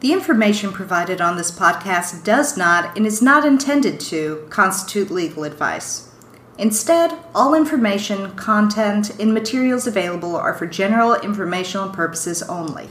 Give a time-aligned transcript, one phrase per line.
[0.00, 5.44] The information provided on this podcast does not and is not intended to constitute legal
[5.44, 6.10] advice.
[6.56, 12.88] Instead, all information, content, and materials available are for general informational purposes only.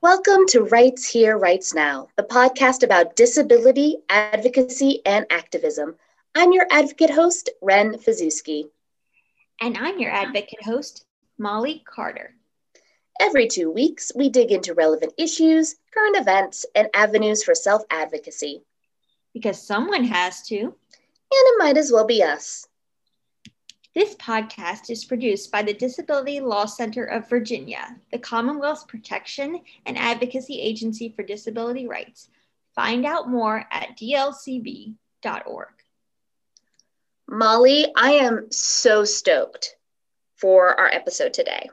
[0.00, 5.96] Welcome to Rights Here, Rights Now, the podcast about disability, advocacy, and activism.
[6.34, 8.70] I'm your advocate host, Ren Fizewski.
[9.60, 11.04] And I'm your advocate host,
[11.36, 12.37] Molly Carter.
[13.20, 18.62] Every two weeks, we dig into relevant issues, current events, and avenues for self advocacy.
[19.34, 20.56] Because someone has to.
[20.56, 20.74] And
[21.30, 22.66] it might as well be us.
[23.94, 29.98] This podcast is produced by the Disability Law Center of Virginia, the Commonwealth's protection and
[29.98, 32.28] advocacy agency for disability rights.
[32.76, 35.68] Find out more at dlcv.org.
[37.26, 39.74] Molly, I am so stoked
[40.36, 41.68] for our episode today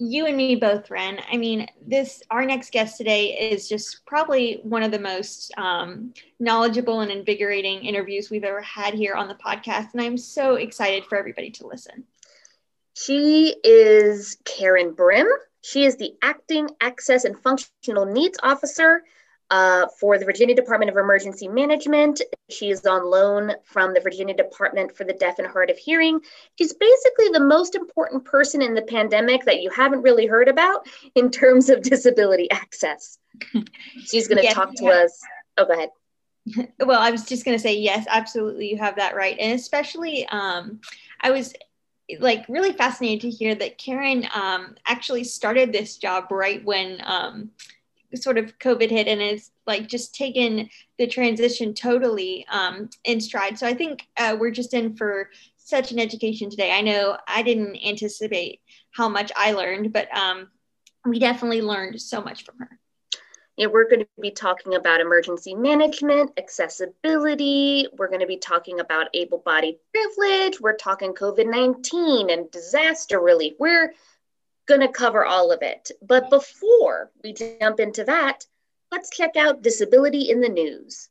[0.00, 1.20] you and me both, Ren.
[1.30, 6.14] I mean, this our next guest today is just probably one of the most um,
[6.40, 11.04] knowledgeable and invigorating interviews we've ever had here on the podcast, and I'm so excited
[11.04, 12.04] for everybody to listen.
[12.94, 15.28] She is Karen Brim.
[15.62, 19.02] She is the acting access and functional needs officer
[19.50, 22.22] uh, for the Virginia Department of Emergency Management.
[22.48, 26.20] She is on loan from the Virginia Department for the Deaf and Hard of Hearing.
[26.56, 30.88] She's basically the most important person in the pandemic that you haven't really heard about
[31.14, 33.18] in terms of disability access.
[34.04, 34.90] She's going to yes, talk to yeah.
[34.90, 35.20] us.
[35.56, 35.90] Oh, go ahead.
[36.80, 38.70] Well, I was just going to say, yes, absolutely.
[38.70, 39.36] You have that right.
[39.38, 40.80] And especially, um,
[41.20, 41.52] I was
[42.18, 47.50] like really fascinated to hear that Karen um, actually started this job right when um,
[48.16, 53.58] sort of COVID hit and is like just taken the transition totally um, in stride.
[53.58, 56.72] So I think uh, we're just in for such an education today.
[56.72, 60.48] I know I didn't anticipate how much I learned, but um,
[61.04, 62.78] we definitely learned so much from her.
[63.56, 67.88] Yeah, we're going to be talking about emergency management, accessibility.
[67.96, 70.60] We're going to be talking about able bodied privilege.
[70.60, 73.54] We're talking COVID 19 and disaster relief.
[73.58, 73.92] We're
[74.70, 75.90] going to cover all of it.
[76.00, 78.46] But before we jump into that,
[78.92, 81.08] let's check out disability in the news.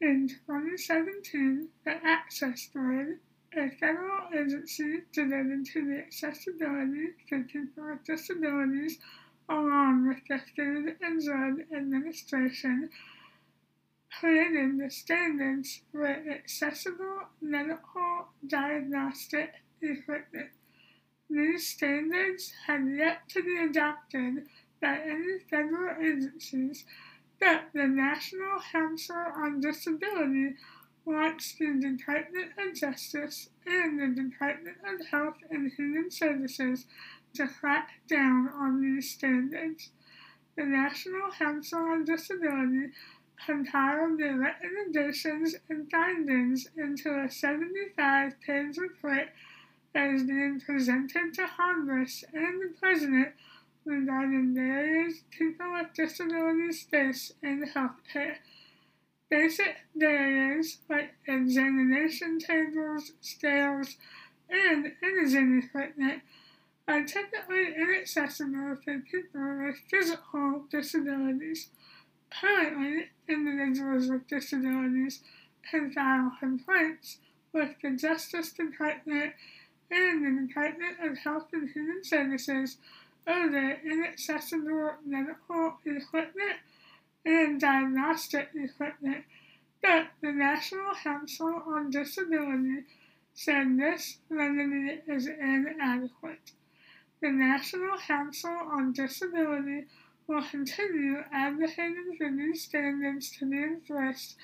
[0.00, 3.18] In 2017, the Access Grid,
[3.56, 8.98] a federal agency devoted to the accessibility for people with disabilities,
[9.48, 12.90] along with the Food and Drug Administration,
[14.20, 19.50] created the standards for accessible medical diagnostic
[19.82, 20.50] equipment.
[21.28, 24.46] These standards have yet to be adopted
[24.80, 26.84] by any federal agencies,
[27.40, 30.56] but the National Council on Disability
[31.04, 36.86] wants the Department of Justice and the Department of Health and Human Services
[37.34, 39.90] to crack down on these standards.
[40.56, 42.92] The National Council on Disability
[43.44, 49.28] compiled their recommendations and findings into a 75 page report
[49.96, 53.28] as being presented to Congress and the President
[53.86, 58.36] regarding barriers people with disabilities face in healthcare.
[59.30, 63.96] Basic barriers like examination tables, scales,
[64.50, 66.22] and imaging equipment
[66.86, 71.70] are typically inaccessible for people with physical disabilities.
[72.30, 75.22] Currently, individuals with disabilities
[75.68, 77.18] can file complaints
[77.52, 79.32] with the Justice Department
[79.90, 82.78] and the Department of Health and Human Services
[83.26, 86.58] over inaccessible medical equipment
[87.24, 89.24] and diagnostic equipment,
[89.82, 92.84] but the National Council on Disability
[93.34, 96.52] said this remedy is inadequate.
[97.20, 99.86] The National Council on Disability
[100.26, 104.36] will continue advocating for these standards to be enforced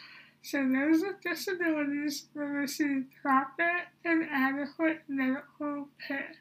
[0.42, 3.70] so those with disabilities will receive proper
[4.04, 6.32] and adequate medical care.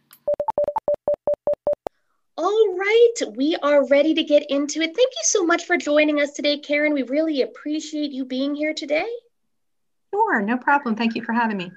[2.38, 4.95] All right, we are ready to get into it.
[4.95, 6.94] Thank you so much for joining us today, Karen.
[6.94, 9.07] We really appreciate you being here today.
[10.12, 10.95] Sure, no problem.
[10.95, 11.71] Thank you for having me.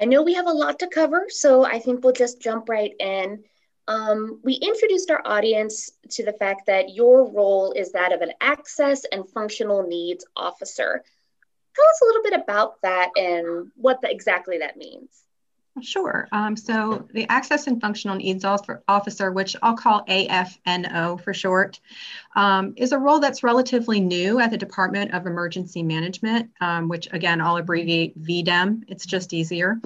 [0.00, 2.92] I know we have a lot to cover, so I think we'll just jump right
[3.00, 3.42] in.
[3.88, 8.32] Um, we introduced our audience to the fact that your role is that of an
[8.40, 11.02] access and functional needs officer.
[11.74, 15.24] Tell us a little bit about that and what the, exactly that means.
[15.80, 16.28] Sure.
[16.32, 21.80] Um, so the Access and Functional Needs Officer, which I'll call AFNO for short,
[22.36, 27.08] um, is a role that's relatively new at the Department of Emergency Management, um, which
[27.12, 28.82] again, I'll abbreviate VDEM.
[28.88, 29.80] It's just easier.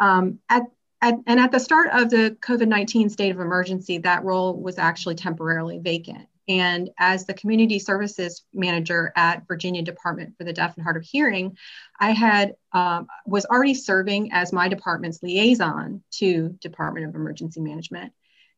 [0.00, 0.62] Um, at
[1.06, 4.78] at, and at the start of the COVID 19 state of emergency, that role was
[4.78, 6.26] actually temporarily vacant.
[6.48, 11.02] And as the community services manager at Virginia Department for the Deaf and Hard of
[11.02, 11.56] Hearing,
[11.98, 18.12] I had um, was already serving as my department's liaison to Department of Emergency Management.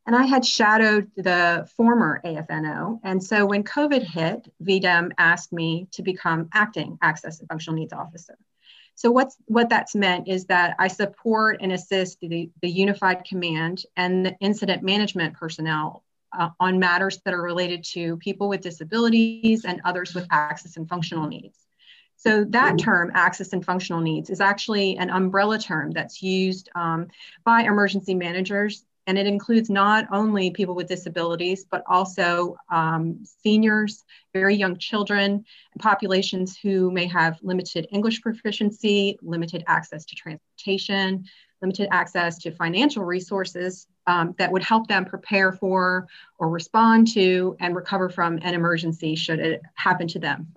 [0.07, 3.01] And I had shadowed the former AFNO.
[3.05, 7.93] And so when COVID hit, VDEM asked me to become acting access and functional needs
[7.93, 8.39] officer.
[8.99, 13.85] So what's what that's meant is that I support and assist the, the unified command
[13.97, 16.03] and the incident management personnel
[16.37, 20.89] uh, on matters that are related to people with disabilities and others with access and
[20.89, 21.57] functional needs.
[22.17, 27.07] So that term, access and functional needs, is actually an umbrella term that's used um,
[27.45, 34.05] by emergency managers, and it includes not only people with disabilities, but also um, seniors,
[34.35, 35.47] very young children,
[35.79, 41.25] populations who may have limited English proficiency, limited access to transportation,
[41.63, 46.07] limited access to financial resources um, that would help them prepare for
[46.39, 50.49] or respond to and recover from an emergency should it happen to them.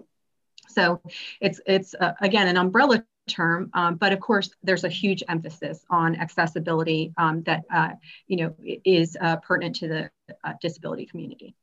[0.68, 1.02] So
[1.40, 5.86] it's, it's uh, again, an umbrella term, um, but of course there's a huge emphasis
[5.90, 7.90] on accessibility um, that, uh,
[8.28, 10.10] you know, is uh, pertinent to the
[10.44, 11.56] uh, disability community.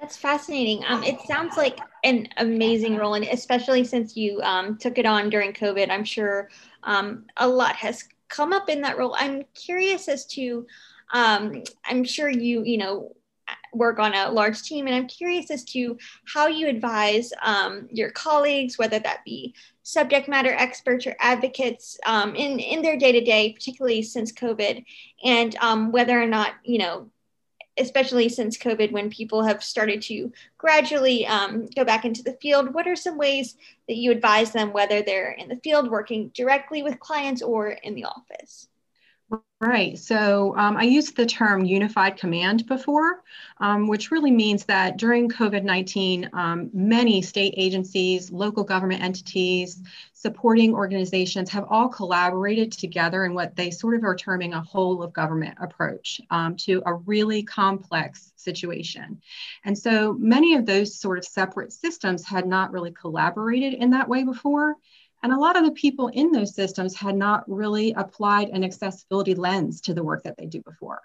[0.00, 0.84] That's fascinating.
[0.86, 5.30] Um, it sounds like an amazing role, and especially since you um, took it on
[5.30, 6.50] during COVID, I'm sure
[6.82, 9.16] um, a lot has come up in that role.
[9.18, 10.66] I'm curious as to,
[11.14, 13.16] um, I'm sure you, you know,
[13.72, 18.10] work on a large team, and I'm curious as to how you advise um, your
[18.10, 23.20] colleagues, whether that be subject matter experts or advocates um, in in their day to
[23.20, 24.84] day, particularly since COVID,
[25.24, 27.10] and whether or not you know
[27.78, 32.72] especially since COVID, when people have started to gradually um, go back into the field,
[32.72, 33.56] what are some ways
[33.88, 37.94] that you advise them, whether they're in the field working directly with clients or in
[37.94, 38.68] the office?
[39.58, 39.98] Right.
[39.98, 43.22] So um, I used the term unified command before,
[43.56, 49.82] um, which really means that during COVID 19, um, many state agencies, local government entities,
[50.12, 55.02] supporting organizations have all collaborated together in what they sort of are terming a whole
[55.02, 59.22] of government approach um, to a really complex situation.
[59.64, 64.06] And so many of those sort of separate systems had not really collaborated in that
[64.08, 64.76] way before.
[65.22, 69.34] And a lot of the people in those systems had not really applied an accessibility
[69.34, 71.00] lens to the work that they do before,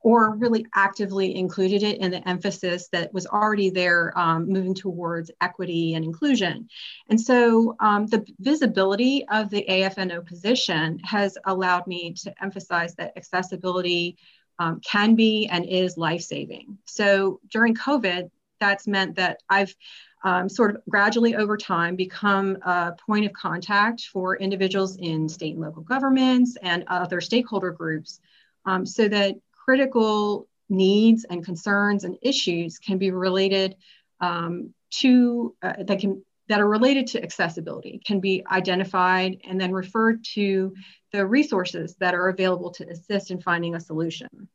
[0.00, 5.30] or really actively included it in the emphasis that was already there um, moving towards
[5.40, 6.68] equity and inclusion.
[7.10, 13.16] And so um, the visibility of the AFNO position has allowed me to emphasize that
[13.16, 14.16] accessibility
[14.58, 16.78] um, can be and is life saving.
[16.86, 18.30] So during COVID,
[18.60, 19.74] that's meant that I've
[20.24, 25.54] um, sort of gradually over time become a point of contact for individuals in state
[25.54, 28.20] and local governments and other stakeholder groups
[28.64, 33.76] um, so that critical needs and concerns and issues can be related
[34.20, 39.72] um, to uh, that can that are related to accessibility can be identified and then
[39.72, 40.74] referred to
[41.12, 44.48] the resources that are available to assist in finding a solution.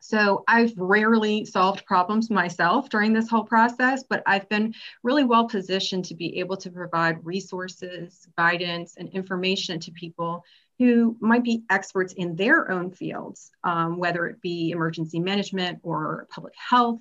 [0.00, 5.46] So I've rarely solved problems myself during this whole process, but I've been really well
[5.46, 10.42] positioned to be able to provide resources, guidance, and information to people
[10.78, 16.26] who might be experts in their own fields, um, whether it be emergency management or
[16.30, 17.00] public health.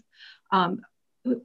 [0.51, 0.81] Um,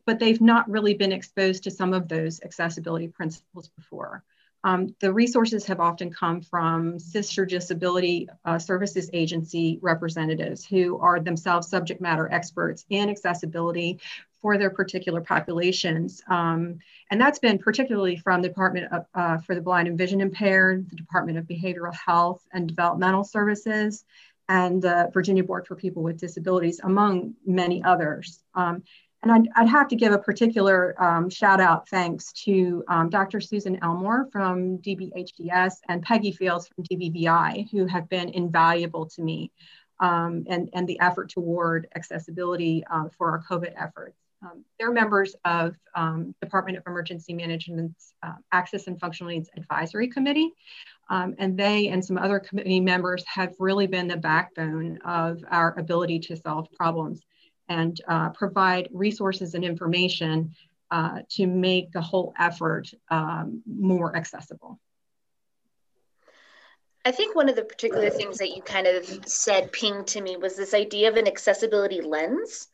[0.04, 4.24] but they've not really been exposed to some of those accessibility principles before.
[4.64, 11.20] Um, the resources have often come from sister disability uh, services agency representatives who are
[11.20, 14.00] themselves subject matter experts in accessibility
[14.40, 16.22] for their particular populations.
[16.28, 16.78] Um,
[17.10, 20.90] and that's been particularly from the Department of, uh, for the Blind and Vision Impaired,
[20.90, 24.04] the Department of Behavioral Health and Developmental Services,
[24.48, 28.42] and the Virginia Board for People with Disabilities, among many others.
[28.54, 28.82] Um,
[29.24, 33.40] and I'd, I'd, have to give a particular um, shout out thanks to um, Dr.
[33.40, 39.50] Susan Elmore from DBHDS and Peggy Fields from DBVI, who have been invaluable to me
[40.00, 44.18] um, and, and the effort toward accessibility uh, for our COVID efforts.
[44.42, 50.08] Um, they're members of um, Department of Emergency Management's uh, Access and Functional Needs Advisory
[50.08, 50.52] Committee.
[51.08, 55.78] Um, and they and some other committee members have really been the backbone of our
[55.78, 57.22] ability to solve problems
[57.68, 60.54] and uh, provide resources and information
[60.90, 64.78] uh, to make the whole effort um, more accessible.
[67.04, 70.36] I think one of the particular things that you kind of said ping to me
[70.36, 72.68] was this idea of an accessibility lens.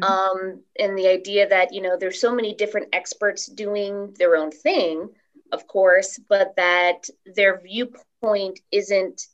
[0.00, 0.02] Mm-hmm.
[0.02, 4.50] Um, and the idea that, you know, there's so many different experts doing their own
[4.50, 5.10] thing,
[5.52, 9.26] of course, but that their viewpoint viewpoint isn't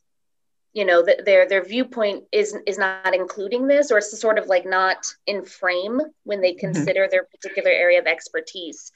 [0.73, 4.47] you know that their their viewpoint is is not including this or it's sort of
[4.47, 6.71] like not in frame when they mm-hmm.
[6.71, 7.11] consider mm-hmm.
[7.11, 8.91] their particular area of expertise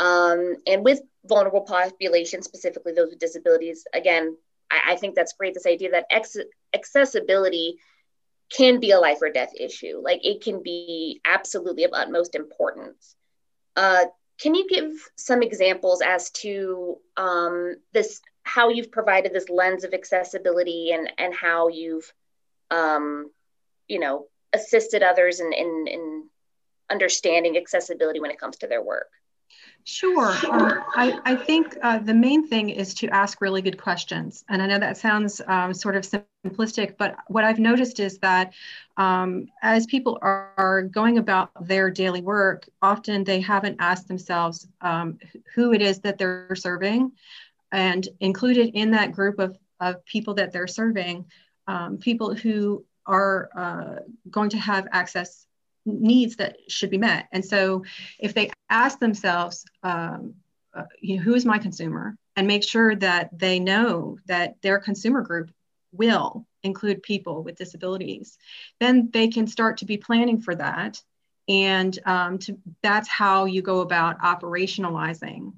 [0.00, 4.36] um, and with vulnerable populations specifically those with disabilities again
[4.70, 6.36] I, I think that's great this idea that ex-
[6.72, 7.76] accessibility
[8.50, 13.16] can be a life or death issue like it can be absolutely of utmost importance
[13.76, 14.06] uh,
[14.40, 19.92] can you give some examples as to um, this how you've provided this lens of
[19.94, 22.12] accessibility and and how you've
[22.70, 23.30] um,
[23.86, 26.24] you know assisted others in, in in
[26.90, 29.10] understanding accessibility when it comes to their work
[29.84, 30.36] Sure.
[30.50, 34.44] Um, I, I think uh, the main thing is to ask really good questions.
[34.48, 36.06] And I know that sounds um, sort of
[36.44, 38.52] simplistic, but what I've noticed is that
[38.98, 44.68] um, as people are, are, going about their daily work, often they haven't asked themselves
[44.82, 45.18] um,
[45.54, 47.12] who it is that they're serving
[47.72, 51.24] and included in that group of, of people that they're serving,
[51.66, 53.96] um, people who are uh,
[54.30, 55.46] going to have access
[55.84, 57.28] needs that should be met.
[57.32, 57.84] And so
[58.18, 60.34] if they ask themselves, um,
[60.74, 64.78] uh, you know, who is my consumer, and make sure that they know that their
[64.78, 65.50] consumer group
[65.92, 68.38] will include people with disabilities,
[68.78, 71.02] then they can start to be planning for that.
[71.48, 75.52] And um, to, that's how you go about operationalizing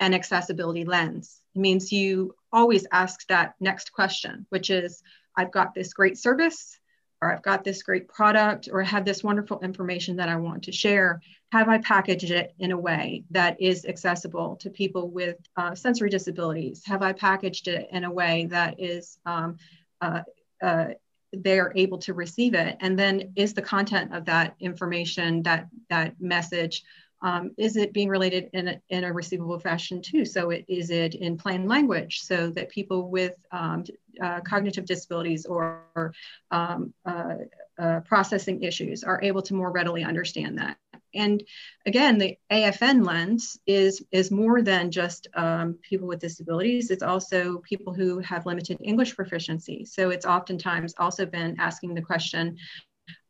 [0.00, 1.40] an accessibility lens.
[1.54, 5.02] It means you always ask that next question, which is
[5.36, 6.78] I've got this great service,
[7.20, 10.64] or I've got this great product, or I have this wonderful information that I want
[10.64, 11.20] to share.
[11.50, 16.10] Have I packaged it in a way that is accessible to people with uh, sensory
[16.10, 16.82] disabilities?
[16.86, 19.56] Have I packaged it in a way that is um,
[20.00, 20.22] uh,
[20.62, 20.88] uh,
[21.32, 22.76] they're able to receive it?
[22.80, 26.84] And then is the content of that information, that that message,
[27.20, 30.24] um, is it being related in a, in a receivable fashion too?
[30.24, 33.84] So it, is it in plain language so that people with um,
[34.22, 36.14] uh, cognitive disabilities or
[36.50, 37.34] um, uh,
[37.78, 40.76] uh, processing issues are able to more readily understand that?
[41.14, 41.42] And
[41.86, 46.90] again, the AFN lens is, is more than just um, people with disabilities.
[46.90, 49.84] It's also people who have limited English proficiency.
[49.86, 52.58] So it's oftentimes also been asking the question,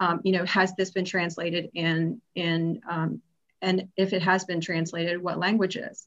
[0.00, 3.22] um, you know, has this been translated in, in um,
[3.62, 6.06] and if it has been translated, what languages.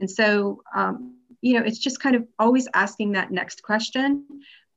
[0.00, 4.26] And so, um, you know, it's just kind of always asking that next question.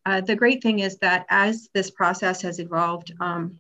[0.06, 3.60] Uh, the great thing is that as this process has evolved, um,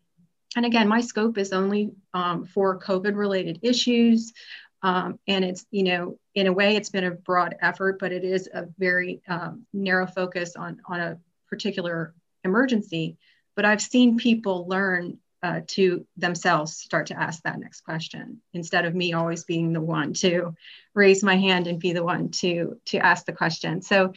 [0.55, 4.33] and again, my scope is only um, for COVID related issues.
[4.81, 8.23] Um, and it's, you know, in a way, it's been a broad effort, but it
[8.23, 11.17] is a very um, narrow focus on, on a
[11.49, 13.17] particular emergency.
[13.55, 18.85] But I've seen people learn uh, to themselves start to ask that next question instead
[18.85, 20.55] of me always being the one to
[20.95, 23.81] raise my hand and be the one to to ask the question.
[23.81, 24.13] So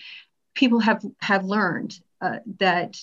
[0.55, 2.97] people have have learned uh, that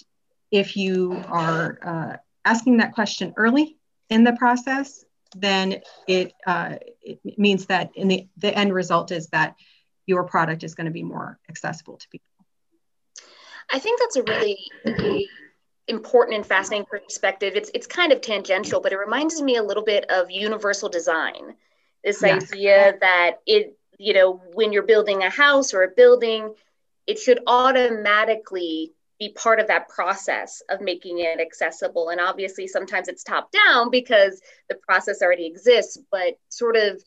[0.49, 3.77] if you are uh, asking that question early
[4.09, 5.05] in the process
[5.37, 9.55] then it, uh, it means that in the, the end result is that
[10.05, 12.29] your product is going to be more accessible to people.
[13.71, 14.57] I think that's a really
[15.87, 17.53] important and fascinating perspective.
[17.55, 21.55] It's it's kind of tangential, but it reminds me a little bit of universal design.
[22.03, 22.51] This yes.
[22.51, 26.53] idea that it, you know, when you're building a house or a building,
[27.07, 32.09] it should automatically be part of that process of making it accessible.
[32.09, 37.01] And obviously, sometimes it's top down because the process already exists, but sort of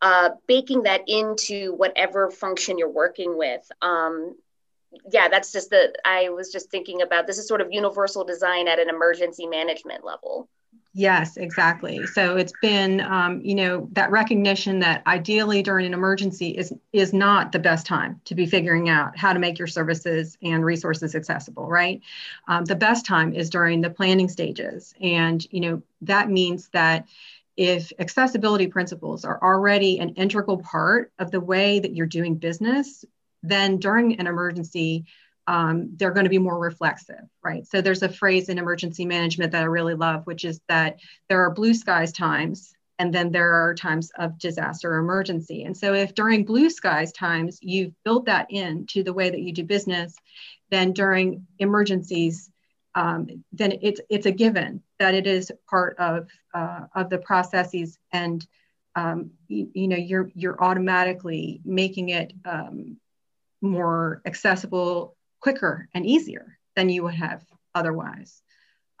[0.00, 3.62] uh, baking that into whatever function you're working with.
[3.80, 4.36] Um,
[5.10, 8.68] yeah, that's just the, I was just thinking about this is sort of universal design
[8.68, 10.48] at an emergency management level.
[10.94, 12.06] Yes, exactly.
[12.06, 17.14] So it's been, um, you know, that recognition that ideally during an emergency is is
[17.14, 21.14] not the best time to be figuring out how to make your services and resources
[21.14, 22.02] accessible, right?
[22.46, 27.08] Um, the best time is during the planning stages, and you know that means that
[27.56, 33.04] if accessibility principles are already an integral part of the way that you're doing business,
[33.42, 35.06] then during an emergency,
[35.46, 37.66] um, they're going to be more reflexive, right?
[37.66, 41.44] So there's a phrase in emergency management that I really love, which is that there
[41.44, 45.64] are blue skies times and then there are times of disaster or emergency.
[45.64, 49.52] And so if during blue skies times you've built that into the way that you
[49.52, 50.14] do business,
[50.70, 52.48] then during emergencies,
[52.94, 57.98] um, then it's it's a given that it is part of uh, of the processes
[58.12, 58.46] and
[58.94, 62.98] um, you, you, know you're you're automatically making it um,
[63.62, 68.42] more accessible, quicker, and easier than you would have otherwise.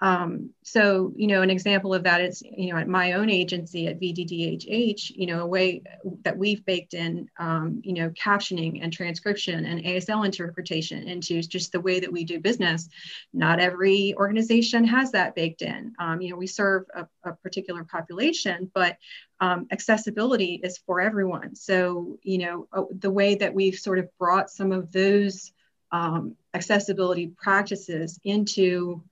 [0.02, 3.86] Um, so, you know, an example of that is, you know, at my own agency
[3.86, 5.82] at VDDHH, you know, a way
[6.24, 11.70] that we've baked in, um, you know, captioning and transcription and ASL interpretation into just
[11.70, 12.88] the way that we do business.
[13.32, 15.92] Not every organization has that baked in.
[16.00, 18.96] Um, you know, we serve a, a particular population, but
[19.38, 21.54] um, accessibility is for everyone.
[21.54, 25.52] So, you know, uh, the way that we've sort of brought some of those
[25.92, 29.04] um, accessibility practices into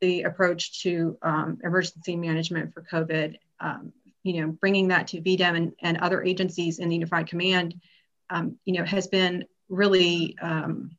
[0.00, 5.56] the approach to um, emergency management for COVID, um, you know, bringing that to VDEM
[5.56, 7.74] and, and other agencies in the Unified Command,
[8.30, 10.96] um, you know, has been really um,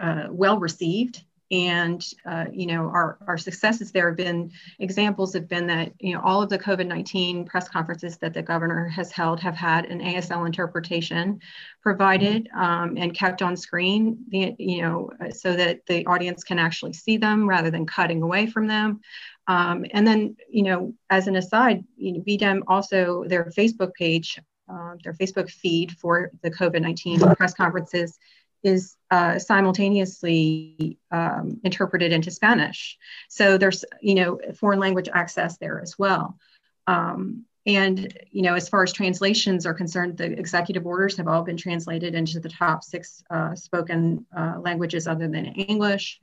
[0.00, 4.50] uh, well received and uh, you know our, our successes there have been
[4.80, 8.86] examples have been that you know all of the covid-19 press conferences that the governor
[8.86, 11.40] has held have had an asl interpretation
[11.82, 17.16] provided um, and kept on screen you know so that the audience can actually see
[17.16, 19.00] them rather than cutting away from them.
[19.46, 24.38] Um, and then you know as an aside you know VDEM also their facebook page
[24.70, 28.18] uh, their facebook feed for the covid-19 press conferences
[28.62, 32.98] is uh, simultaneously um, interpreted into Spanish.
[33.28, 36.38] So there's, you know, foreign language access there as well.
[36.86, 41.42] Um, and, you know, as far as translations are concerned, the executive orders have all
[41.42, 46.18] been translated into the top six uh, spoken uh, languages other than English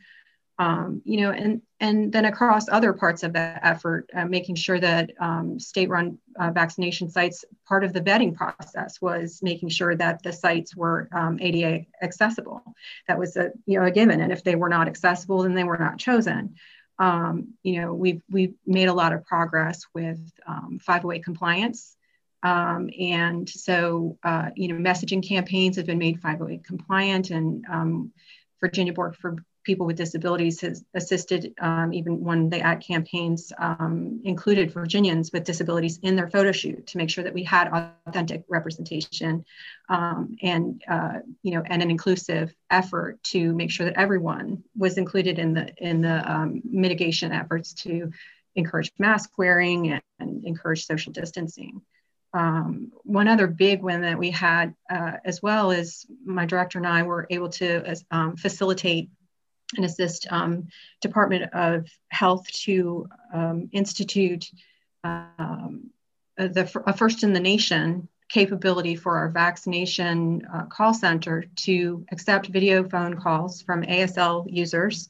[0.58, 4.80] um, you know, and and then across other parts of that effort, uh, making sure
[4.80, 10.24] that um, state-run uh, vaccination sites, part of the vetting process was making sure that
[10.24, 12.64] the sites were um, ADA accessible.
[13.08, 15.66] That was a you know a given, and if they were not accessible, then they
[15.66, 16.56] were not chosen.
[17.00, 21.98] Um, you know, we've we've made a lot of progress with 508 um, compliance.
[22.44, 28.12] Um, and so, uh, you know, messaging campaigns have been made 508 compliant, and um,
[28.62, 29.36] Virginia Board for
[29.66, 35.44] people with disabilities has assisted um, even when the ad campaigns um, included Virginians with
[35.44, 37.68] disabilities in their photo shoot to make sure that we had
[38.08, 39.44] authentic representation
[39.90, 44.98] um, and uh, you know and an inclusive effort to make sure that everyone was
[44.98, 48.12] included in the in the um, mitigation efforts to
[48.56, 51.82] encourage mask wearing and, and encourage social distancing.
[52.34, 56.88] Um, one other big win that we had uh, as well is my director and
[56.88, 59.10] I were able to um, facilitate
[59.75, 60.68] and assist um,
[61.01, 64.50] Department of Health to um, institute
[65.04, 65.90] um,
[66.38, 72.48] the a first in the nation capability for our vaccination uh, call center to accept
[72.48, 75.10] video phone calls from ASL users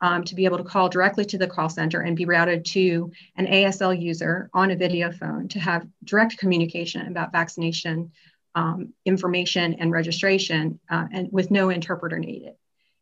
[0.00, 3.10] um, to be able to call directly to the call center and be routed to
[3.36, 8.10] an ASL user on a video phone to have direct communication about vaccination
[8.54, 12.54] um, information and registration uh, and with no interpreter needed.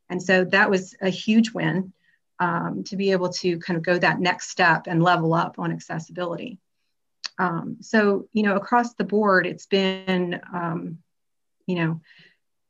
[0.09, 1.93] And so that was a huge win
[2.39, 5.73] um, to be able to kind of go that next step and level up on
[5.73, 6.59] accessibility.
[7.39, 10.99] Um, so, you know, across the board, it's been, um,
[11.67, 12.01] you know,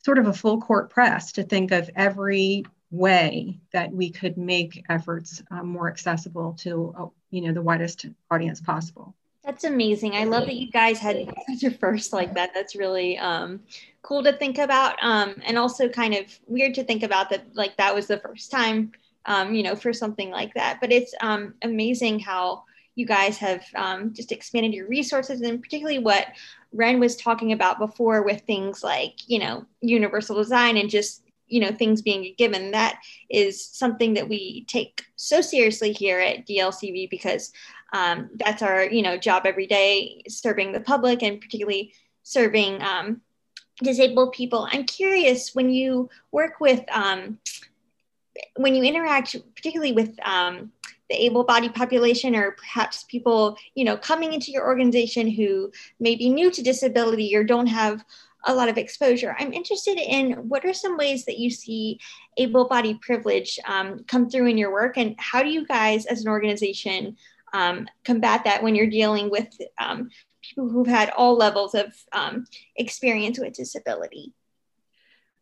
[0.05, 4.85] sort of a full court press to think of every way that we could make
[4.88, 9.14] efforts um, more accessible to, uh, you know, the widest audience possible.
[9.44, 10.14] That's amazing.
[10.14, 12.52] I love that you guys had such a first like that.
[12.54, 13.61] That's really um,
[14.02, 17.54] cool to think about, um, and also kind of weird to think about that.
[17.54, 18.92] Like that was the first time,
[19.26, 20.78] um, you know, for something like that.
[20.80, 25.98] But it's um, amazing how you guys have um, just expanded your resources, and particularly
[25.98, 26.28] what
[26.72, 31.61] Ren was talking about before with things like you know universal design and just you
[31.61, 36.46] know things being a given that is something that we take so seriously here at
[36.46, 37.52] dlcv because
[37.94, 43.22] um, that's our you know job every day serving the public and particularly serving um,
[43.83, 47.38] disabled people i'm curious when you work with um,
[48.57, 50.72] when you interact particularly with um,
[51.09, 56.28] the able-bodied population or perhaps people you know coming into your organization who may be
[56.28, 58.04] new to disability or don't have
[58.46, 59.35] a lot of exposure.
[59.38, 61.98] I'm interested in what are some ways that you see
[62.37, 66.20] able bodied privilege um, come through in your work, and how do you guys as
[66.20, 67.16] an organization
[67.55, 70.11] um, combat that when you're dealing with um,
[70.43, 74.35] people who've had all levels of um, experience with disability.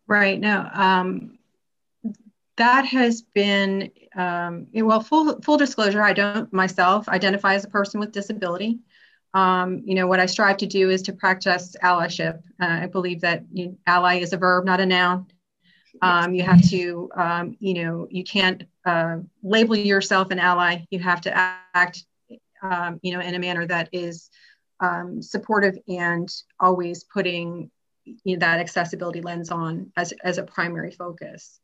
[0.07, 0.39] Right.
[0.39, 1.39] Now, um,
[2.57, 5.01] that has been um, well.
[5.01, 8.81] Full full disclosure, I don't myself identify as a person with disability.
[9.33, 12.43] Um, you know what I strive to do is to practice allyship.
[12.61, 15.29] Uh, I believe that you know, ally is a verb, not a noun.
[16.03, 20.85] Um, you have to, um, you know, you can't uh, label yourself an ally.
[20.91, 22.05] You have to act,
[22.61, 24.29] um, you know, in a manner that is
[24.81, 27.71] um, supportive and always putting
[28.05, 31.61] you know, that accessibility lens on as, as a primary focus.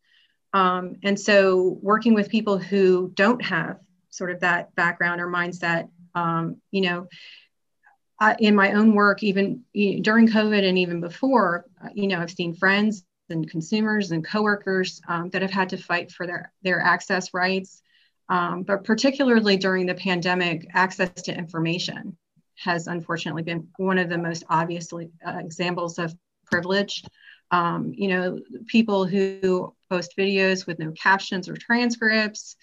[0.53, 5.89] Um, and so working with people who don't have sort of that background or mindset.
[6.15, 7.09] Um, you know,
[8.21, 12.31] I, in my own work, even during COVID and even before, uh, you know, I've
[12.31, 16.81] seen friends and consumers and coworkers um, that have had to fight for their their
[16.81, 17.83] access rights.
[18.29, 22.17] Um, but particularly during the pandemic, access to information
[22.57, 25.07] has unfortunately been one of the most obvious uh,
[25.39, 26.15] examples of
[26.45, 27.05] privilege.
[27.51, 32.57] Um, you know, people who post videos with no captions or transcripts,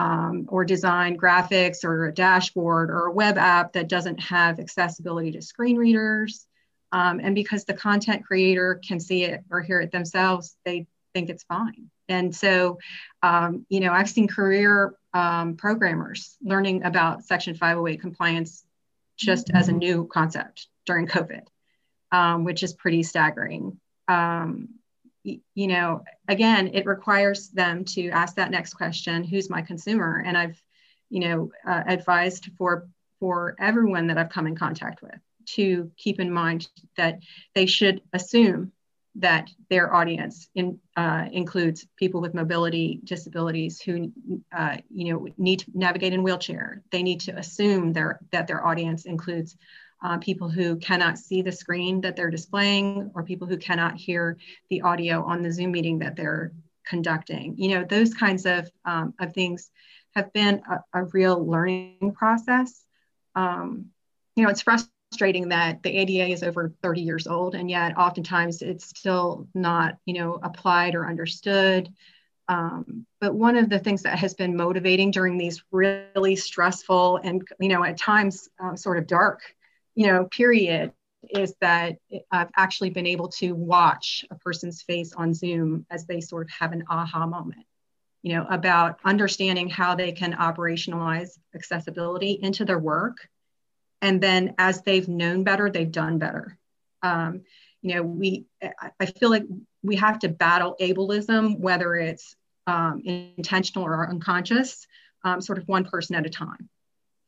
[0.00, 5.32] um, or design graphics or a dashboard or a web app that doesn't have accessibility
[5.32, 6.46] to screen readers.
[6.92, 11.30] Um, and because the content creator can see it or hear it themselves, they think
[11.30, 11.90] it's fine.
[12.08, 12.78] And so,
[13.22, 18.64] um, you know, I've seen career um, programmers learning about Section 508 compliance
[19.16, 19.56] just mm-hmm.
[19.56, 21.42] as a new concept during COVID,
[22.10, 23.78] um, which is pretty staggering.
[24.08, 24.70] Um,
[25.22, 30.22] you know, again, it requires them to ask that next question: Who's my consumer?
[30.24, 30.60] And I've,
[31.10, 32.88] you know, uh, advised for
[33.20, 35.20] for everyone that I've come in contact with
[35.54, 37.20] to keep in mind that
[37.54, 38.72] they should assume
[39.16, 44.12] that their audience in, uh, includes people with mobility disabilities who
[44.56, 46.82] uh, you know need to navigate in wheelchair.
[46.92, 49.56] They need to assume their, that their audience includes
[50.02, 54.38] uh, people who cannot see the screen that they're displaying or people who cannot hear
[54.70, 56.52] the audio on the Zoom meeting that they're
[56.86, 57.54] conducting.
[57.58, 59.70] You know, those kinds of, um, of things
[60.14, 62.84] have been a, a real learning process.
[63.34, 63.86] Um,
[64.36, 64.99] you know, it's frustrating
[65.48, 70.14] that the ADA is over 30 years old and yet oftentimes it's still not, you
[70.14, 71.92] know, applied or understood.
[72.48, 77.46] Um, but one of the things that has been motivating during these really stressful and,
[77.60, 79.42] you know, at times uh, sort of dark
[79.94, 80.92] you know, period
[81.28, 81.96] is that
[82.30, 86.50] I've actually been able to watch a person's face on Zoom as they sort of
[86.58, 87.66] have an aha moment,
[88.22, 93.28] you know, about understanding how they can operationalize accessibility into their work.
[94.02, 96.58] And then as they've known better, they've done better.
[97.02, 97.42] Um,
[97.82, 98.46] you know, we,
[98.98, 99.44] I feel like
[99.82, 102.36] we have to battle ableism, whether it's
[102.66, 104.86] um, intentional or unconscious,
[105.24, 106.68] um, sort of one person at a time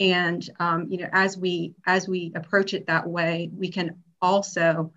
[0.02, 4.92] and um, you know as we as we approach it that way we can also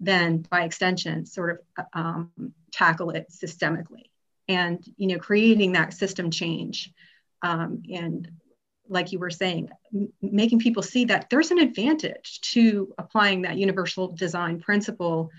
[0.00, 2.30] then by extension sort of um,
[2.72, 4.04] tackle it systemically
[4.48, 6.92] and you know creating that system change
[7.42, 8.30] um, and
[8.88, 13.56] like you were saying m- making people see that there's an advantage to applying that
[13.56, 15.30] universal design principle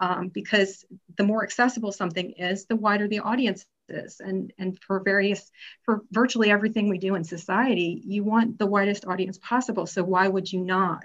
[0.00, 0.84] um, because
[1.16, 4.20] the more accessible something is the wider the audience is.
[4.20, 5.50] and and for various
[5.84, 10.26] for virtually everything we do in society you want the widest audience possible so why
[10.26, 11.04] would you not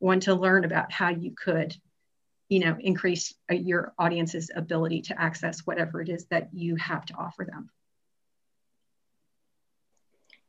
[0.00, 1.76] want to learn about how you could
[2.48, 7.04] you know increase uh, your audience's ability to access whatever it is that you have
[7.04, 7.70] to offer them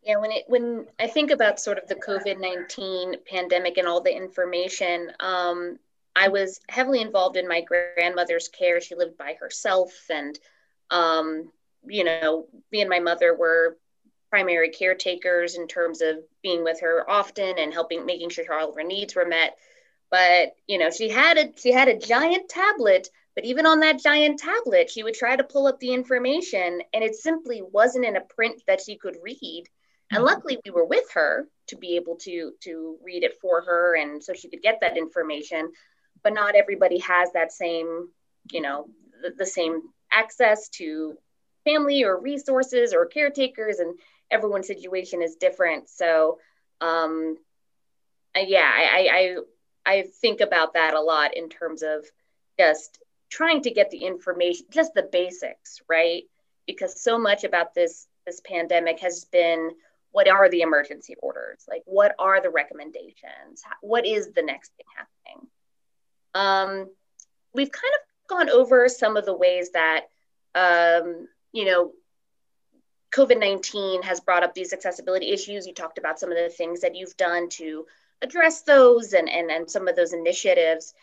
[0.06, 4.15] yeah when it when i think about sort of the covid-19 pandemic and all the
[4.15, 5.78] information um,
[6.15, 8.80] i was heavily involved in my grandmother's care.
[8.80, 10.38] She lived by herself and
[10.91, 11.52] um,
[11.88, 13.78] you know, me and my mother were
[14.30, 18.76] primary caretakers in terms of being with her often and helping making sure all of
[18.76, 19.58] her needs were met.
[20.12, 24.02] But you know she had a she had a giant tablet but even on that
[24.02, 28.15] giant tablet she would try to pull up the information and it simply wasn't in
[28.15, 29.63] a print that she could read
[30.12, 30.28] and mm-hmm.
[30.28, 34.24] luckily we were with her to be able to to read it for her and
[34.24, 35.72] so she could get that information.
[36.24, 38.10] But not everybody has that same
[38.52, 38.88] you know
[39.22, 41.15] the, the same access to
[41.63, 43.98] family or resources or caretakers and
[44.32, 45.89] everyone's situation is different.
[45.89, 46.39] So
[46.82, 47.38] um
[48.36, 49.38] yeah I,
[49.86, 52.06] I i think about that a lot in terms of
[52.60, 56.24] just trying to get the information just the basics right?
[56.68, 59.72] Because so much about this this pandemic has been
[60.15, 64.86] what are the emergency orders like what are the recommendations what is the next thing
[64.95, 65.47] happening
[66.34, 66.89] um,
[67.54, 70.06] we've kind of gone over some of the ways that
[70.56, 71.91] um, you know,
[73.13, 75.67] COVID 19 has brought up these accessibility issues.
[75.67, 77.86] You talked about some of the things that you've done to
[78.21, 80.93] address those and, and, and some of those initiatives.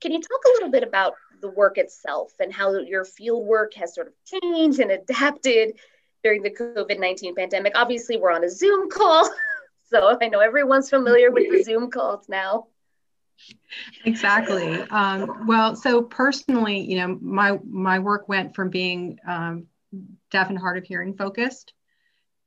[0.00, 3.74] Can you talk a little bit about the work itself and how your field work
[3.74, 5.78] has sort of changed and adapted
[6.26, 7.74] during the COVID 19 pandemic?
[7.76, 9.30] Obviously, we're on a Zoom call,
[9.90, 12.66] so I know everyone's familiar with the Zoom calls now.
[14.04, 14.80] Exactly.
[14.90, 19.66] Um, well, so personally, you know, my my work went from being um,
[20.32, 21.72] deaf and hard of hearing focused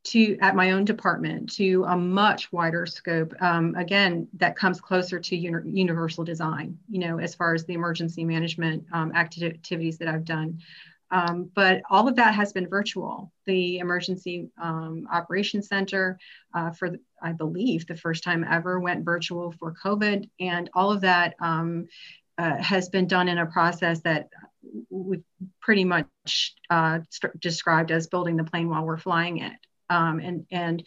[0.06, 5.20] to at my own department to a much wider scope um, again that comes closer
[5.20, 10.08] to uni- universal design you know as far as the emergency management um, activities that
[10.08, 10.58] i've done
[11.12, 13.32] Um, but all of that has been virtual.
[13.46, 16.20] The Emergency um, Operations Center,
[16.54, 20.92] uh, for the, I believe the first time ever, went virtual for COVID, and all
[20.92, 21.88] of that um,
[22.38, 24.30] uh, has been done in a process that
[24.90, 25.22] we
[25.62, 29.58] pretty much uh, st- described as building the plane while we're flying it,
[29.90, 30.84] um, and and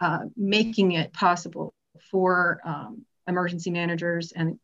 [0.00, 1.74] uh, making it possible
[2.10, 4.58] for um, emergency managers and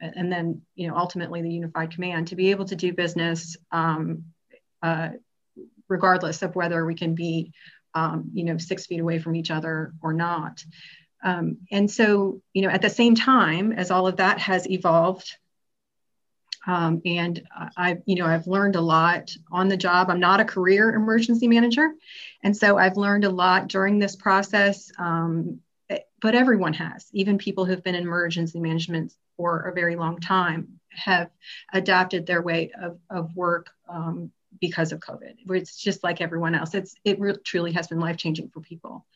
[0.00, 4.24] and then you know ultimately the unified command to be able to do business um,
[4.86, 5.08] uh,
[5.88, 7.52] regardless of whether we can be,
[7.94, 10.64] um, you know, six feet away from each other or not.
[11.24, 15.28] Um, and so, you know, at the same time as all of that has evolved,
[16.68, 17.34] um, and
[17.76, 20.10] I've, you know, I've learned a lot on the job.
[20.10, 21.88] I'm not a career emergency manager,
[22.42, 24.90] and so I've learned a lot during this process.
[24.98, 25.60] Um,
[26.20, 30.80] but everyone has, even people who've been in emergency management for a very long time,
[30.90, 31.30] have
[31.72, 35.34] adapted their way of, of work um, because of COVID.
[35.50, 36.74] It's just like everyone else.
[36.74, 39.06] It's it really, truly has been life changing for people.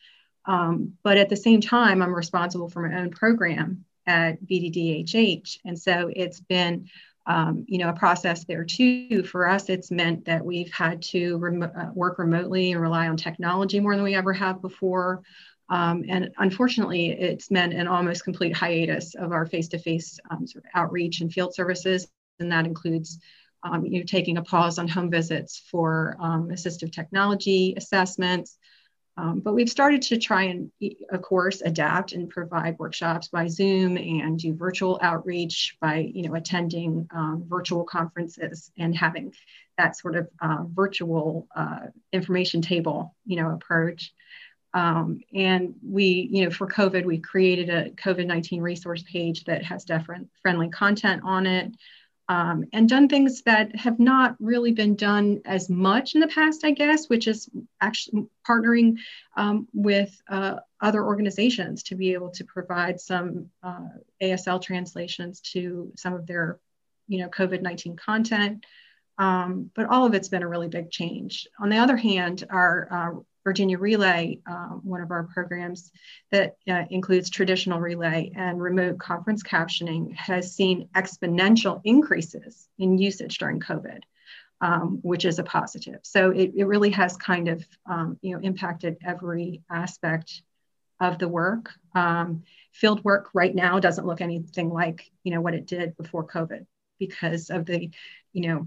[0.46, 5.78] Um, but at the same time, I'm responsible for my own program at VDDHH, and
[5.78, 6.88] so it's been
[7.26, 9.22] um, you know a process there too.
[9.22, 13.80] For us, it's meant that we've had to uh, work remotely and rely on technology
[13.80, 15.22] more than we ever have before.
[15.68, 20.70] Um, and unfortunately, it's meant an almost complete hiatus of our face-to-face um, sort of
[20.74, 22.08] outreach and field services,
[22.40, 23.20] and that includes
[23.62, 28.58] um, you know, taking a pause on home visits for um, assistive technology assessments.
[29.16, 30.70] Um, but we've started to try and,
[31.10, 36.34] of course, adapt and provide workshops by Zoom and do virtual outreach by, you know,
[36.34, 39.34] attending um, virtual conferences and having
[39.76, 44.12] that sort of uh, virtual uh, information table, you know, approach.
[44.72, 49.64] Um, and we, you know, for COVID, we created a COVID 19 resource page that
[49.64, 51.74] has different friendly content on it
[52.30, 56.64] um, and done things that have not really been done as much in the past,
[56.64, 58.98] I guess, which is actually partnering
[59.36, 63.88] um, with uh, other organizations to be able to provide some uh,
[64.22, 66.60] ASL translations to some of their,
[67.08, 68.64] you know, COVID-19 content.
[69.18, 71.48] Um, but all of it's been a really big change.
[71.58, 75.90] On the other hand, our uh, Virginia Relay, uh, one of our programs
[76.30, 83.38] that uh, includes traditional relay and remote conference captioning, has seen exponential increases in usage
[83.38, 84.00] during COVID,
[84.60, 86.00] um, which is a positive.
[86.02, 90.42] So it, it really has kind of um, you know impacted every aspect
[91.00, 91.70] of the work.
[91.94, 96.26] Um, field work right now doesn't look anything like you know what it did before
[96.26, 96.66] COVID
[96.98, 97.90] because of the
[98.32, 98.66] you know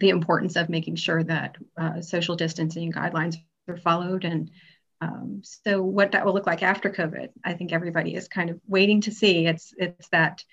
[0.00, 3.36] the importance of making sure that uh, social distancing guidelines
[3.70, 4.50] are followed and
[5.00, 8.60] um, so what that will look like after COVID, I think everybody is kind of
[8.66, 9.46] waiting to see.
[9.46, 10.44] It's it's that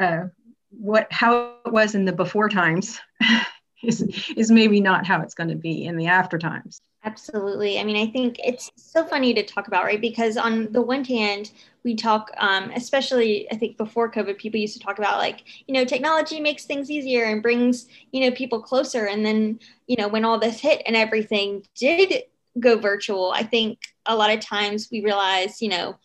[0.00, 0.24] uh,
[0.70, 2.98] what how it was in the before times
[3.82, 4.00] is
[4.34, 6.80] is maybe not how it's going to be in the after times.
[7.04, 7.80] Absolutely.
[7.80, 10.00] I mean, I think it's so funny to talk about, right?
[10.00, 11.50] Because on the one hand,
[11.82, 15.74] we talk, um, especially I think before COVID, people used to talk about like, you
[15.74, 19.06] know, technology makes things easier and brings, you know, people closer.
[19.06, 22.22] And then, you know, when all this hit and everything did
[22.58, 25.96] go virtual, I think a lot of times we realize, you know,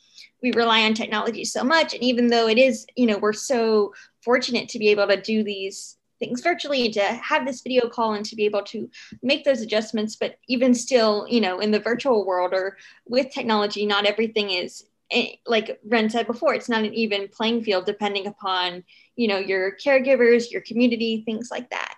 [0.42, 1.94] we rely on technology so much.
[1.94, 5.44] And even though it is, you know, we're so fortunate to be able to do
[5.44, 8.90] these things virtually and to have this video call and to be able to
[9.22, 10.16] make those adjustments.
[10.16, 14.84] But even still, you know, in the virtual world or with technology, not everything is
[15.12, 18.84] eh, like Ren said before, it's not an even playing field depending upon,
[19.16, 21.96] you know, your caregivers, your community, things like that.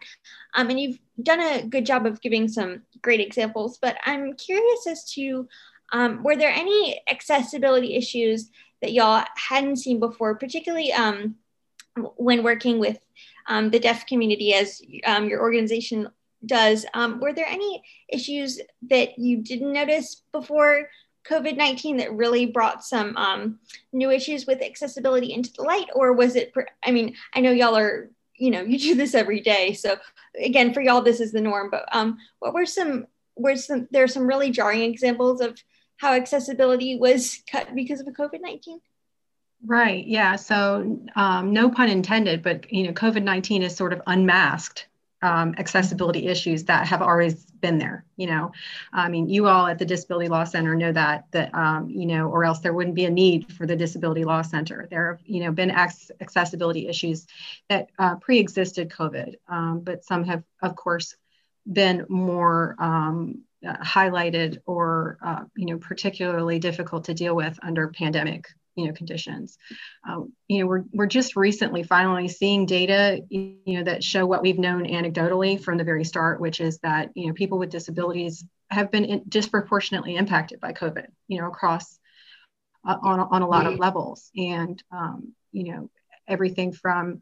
[0.54, 4.88] Um, and you've done a good job of giving some great examples, but I'm curious
[4.88, 5.48] as to
[5.92, 8.50] um, were there any accessibility issues
[8.82, 11.36] that y'all hadn't seen before, particularly um,
[12.16, 13.00] when working with
[13.48, 16.10] um, the deaf community as um, your organization
[16.46, 16.86] does?
[16.94, 18.60] Um, were there any issues
[18.90, 20.90] that you didn't notice before
[21.28, 23.60] COVID 19 that really brought some um,
[23.92, 25.88] new issues with accessibility into the light?
[25.94, 28.10] Or was it, I mean, I know y'all are
[28.40, 29.74] you know you do this every day.
[29.74, 29.98] So
[30.42, 34.04] again for y'all this is the norm but um what were some were some there
[34.04, 35.58] are some really jarring examples of
[35.98, 38.80] how accessibility was cut because of covid-19
[39.66, 44.88] right yeah so um, no pun intended but you know covid-19 is sort of unmasked
[45.22, 48.52] um, accessibility issues that have always been there you know?
[48.92, 52.28] I mean you all at the disability law center know that that um, you know
[52.28, 54.88] or else there wouldn't be a need for the disability law center.
[54.92, 57.26] There have you know been accessibility issues
[57.70, 61.16] that uh, pre-existed covid um, but some have of course
[61.72, 68.48] been more um, highlighted or uh, you know particularly difficult to deal with under pandemic
[68.80, 69.58] you know conditions.
[70.08, 74.42] Um, you know, we're we're just recently finally seeing data you know that show what
[74.42, 78.44] we've known anecdotally from the very start, which is that you know people with disabilities
[78.70, 81.08] have been in, disproportionately impacted by COVID.
[81.28, 82.00] You know, across
[82.88, 85.90] uh, on on a lot of levels, and um, you know
[86.28, 87.22] everything from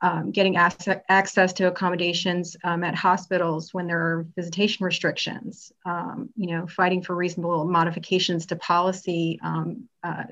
[0.00, 6.30] um, getting access, access to accommodations um, at hospitals when there are visitation restrictions, um,
[6.36, 10.24] you know, fighting for reasonable modifications to policy um, uh,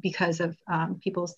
[0.00, 1.34] because of um, people's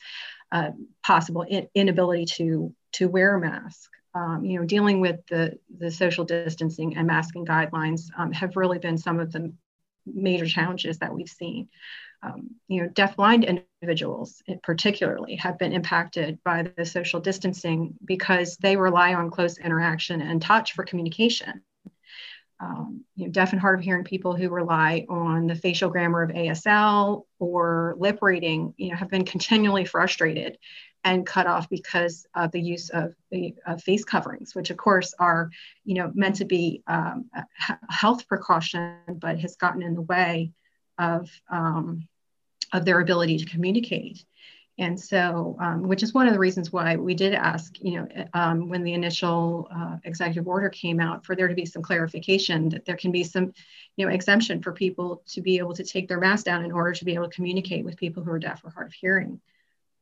[0.53, 0.71] uh,
[1.05, 3.91] possible in- inability to, to wear a mask.
[4.15, 8.97] Um, you know, dealing with the, the social distancing and masking guidelines have really been
[8.97, 9.53] some of the
[10.07, 11.69] major challenges that we've seen
[12.25, 13.47] um, you know, deafblind
[13.83, 20.21] individuals particularly have been impacted by the social distancing because they rely on close interaction
[20.21, 21.63] and touch for communication.
[22.61, 26.23] Um, you know, deaf and hard of hearing people who rely on the facial grammar
[26.23, 30.59] of ASL or lip reading, you know, have been continually frustrated
[31.05, 33.15] and cut off because of the use of
[33.67, 35.51] of face coverings, which of course are,
[35.85, 37.45] you know, meant to be um, a
[37.91, 40.53] health precaution, but has gotten in the way
[40.99, 42.09] of um,
[42.73, 44.25] of their ability to communicate.
[44.77, 48.09] And so, um, which is one of the reasons why we did ask, you know,
[48.35, 52.71] um, when the initial uh, executive order came out, for there to be some clarification
[52.71, 53.53] that there can be some,
[53.97, 56.93] you know, exemption for people to be able to take their mask down in order
[56.93, 59.41] to be able to communicate with people who are deaf or hard of hearing.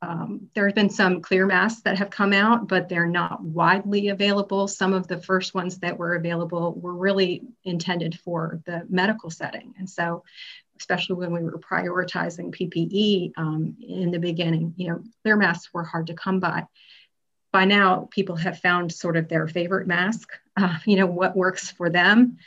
[0.01, 4.09] Um, there have been some clear masks that have come out, but they're not widely
[4.09, 4.67] available.
[4.67, 9.75] Some of the first ones that were available were really intended for the medical setting.
[9.79, 10.25] And so
[10.83, 15.85] especially when we were prioritizing PPE um, in the beginning, you know, clear masks were
[15.85, 16.67] hard to come by.
[17.53, 21.71] By now, people have found sort of their favorite mask, uh, you know, what works
[21.71, 22.39] for them.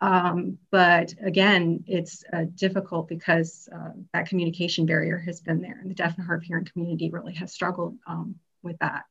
[0.00, 5.88] Um, but again, it's uh, difficult because uh, that communication barrier has been there, and
[5.88, 9.04] the deaf and hard of hearing community really has struggled um, with that.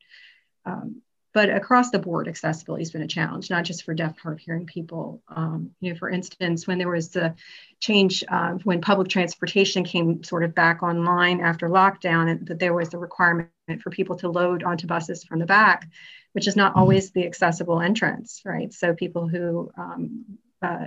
[0.66, 1.02] Um,
[1.34, 4.40] but across the board, accessibility has been a challenge, not just for deaf, hard of
[4.40, 5.24] hearing people.
[5.28, 7.34] Um, you know, for instance, when there was the
[7.80, 12.74] change uh, when public transportation came sort of back online after lockdown, and that there
[12.74, 13.50] was the requirement
[13.82, 15.90] for people to load onto buses from the back,
[16.34, 16.82] which is not mm-hmm.
[16.82, 18.72] always the accessible entrance, right?
[18.72, 20.86] So people who um, uh,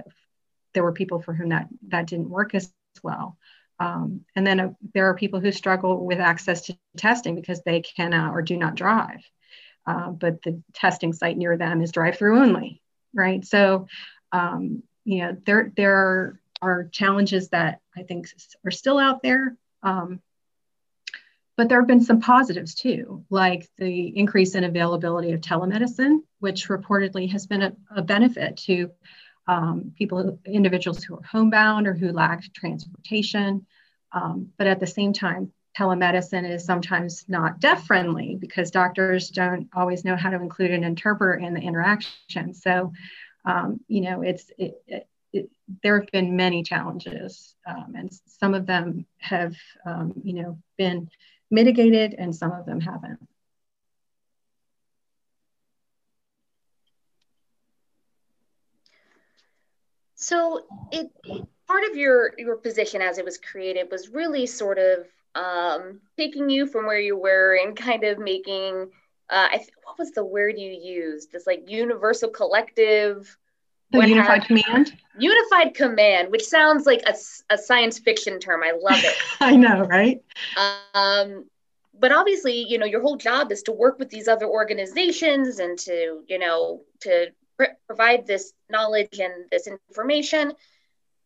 [0.75, 3.37] there were people for whom that that didn't work as well.
[3.81, 7.81] Um, and then uh, there are people who struggle with access to testing because they
[7.81, 9.21] cannot or do not drive
[9.87, 12.83] uh, but the testing site near them is drive-through only,
[13.15, 13.45] right?
[13.45, 13.87] So,
[14.33, 18.29] um, you know, there there are challenges that I think
[18.65, 19.57] are still out there.
[19.83, 20.21] Um,
[21.57, 26.69] but there have been some positives too, like the increase in availability of telemedicine, which
[26.69, 28.91] reportedly has been a, a benefit to
[29.49, 33.67] um, people, individuals who are homebound or who lack transportation.
[34.13, 39.69] Um, but at the same time, telemedicine is sometimes not deaf friendly because doctors don't
[39.75, 42.55] always know how to include an interpreter in the interaction.
[42.55, 42.93] So,
[43.45, 45.51] um, you know, it's it, it, it,
[45.83, 51.11] there have been many challenges, um, and some of them have, um, you know, been
[51.51, 53.21] mitigated, and some of them haven't.
[60.15, 61.11] So, it
[61.69, 66.49] part of your your position as it was created was really sort of um, taking
[66.51, 68.89] you from where you were and kind of making
[69.29, 71.33] uh, I th- what was the word you used?
[71.33, 73.37] This like universal collective.
[73.91, 74.97] The unified have, command.
[75.19, 77.15] Unified command, which sounds like a,
[77.53, 78.63] a science fiction term.
[78.63, 79.17] I love it.
[79.41, 80.23] I know, right?
[80.95, 81.47] Um,
[81.99, 85.79] but obviously, you know, your whole job is to work with these other organizations and
[85.81, 90.53] to, you know, to pr- provide this knowledge and this information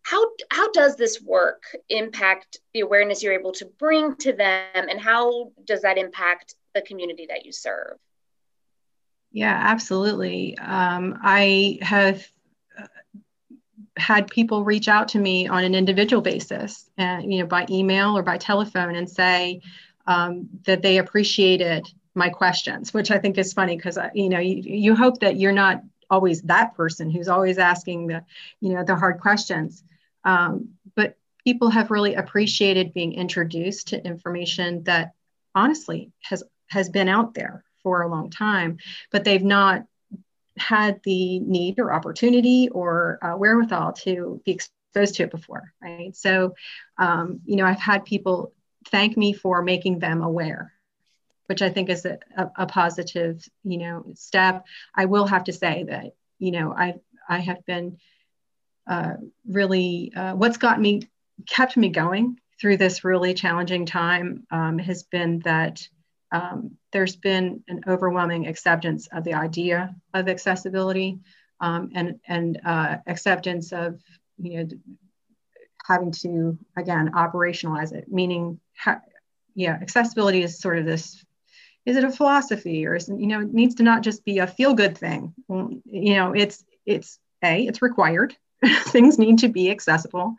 [0.02, 5.00] how how does this work impact the awareness you're able to bring to them and
[5.00, 7.96] how does that impact the community that you serve?
[9.32, 10.56] Yeah absolutely.
[10.58, 12.26] Um, i have
[12.78, 12.86] uh,
[13.96, 18.16] had people reach out to me on an individual basis and you know by email
[18.16, 19.60] or by telephone and say
[20.06, 24.62] um, that they appreciated my questions which i think is funny because you know you,
[24.64, 28.24] you hope that you're not always that person who's always asking the
[28.60, 29.84] you know the hard questions
[30.24, 35.12] um, but people have really appreciated being introduced to information that
[35.54, 38.78] honestly has has been out there for a long time,
[39.10, 39.84] but they've not
[40.58, 46.14] had the need or opportunity or uh, wherewithal to be exposed to it before, right?
[46.14, 46.54] So,
[46.98, 48.52] um, you know, I've had people
[48.88, 50.72] thank me for making them aware
[51.50, 52.16] which I think is a,
[52.56, 54.64] a, positive, you know, step.
[54.94, 56.94] I will have to say that, you know, I
[57.28, 57.98] I have been
[58.90, 59.14] uh,
[59.48, 61.08] really uh, what's got me
[61.48, 65.88] kept me going through this really challenging time um, has been that
[66.32, 71.20] um, there's been an overwhelming acceptance of the idea of accessibility
[71.60, 74.00] um, and, and uh, acceptance of,
[74.38, 74.68] you know,
[75.86, 79.00] having to, again, operationalize it, meaning, ha-
[79.54, 81.24] yeah, accessibility is sort of this
[81.86, 84.46] is it a philosophy or is you know it needs to not just be a
[84.46, 88.36] feel good thing you know it's it's a it's required
[88.84, 90.36] things need to be accessible.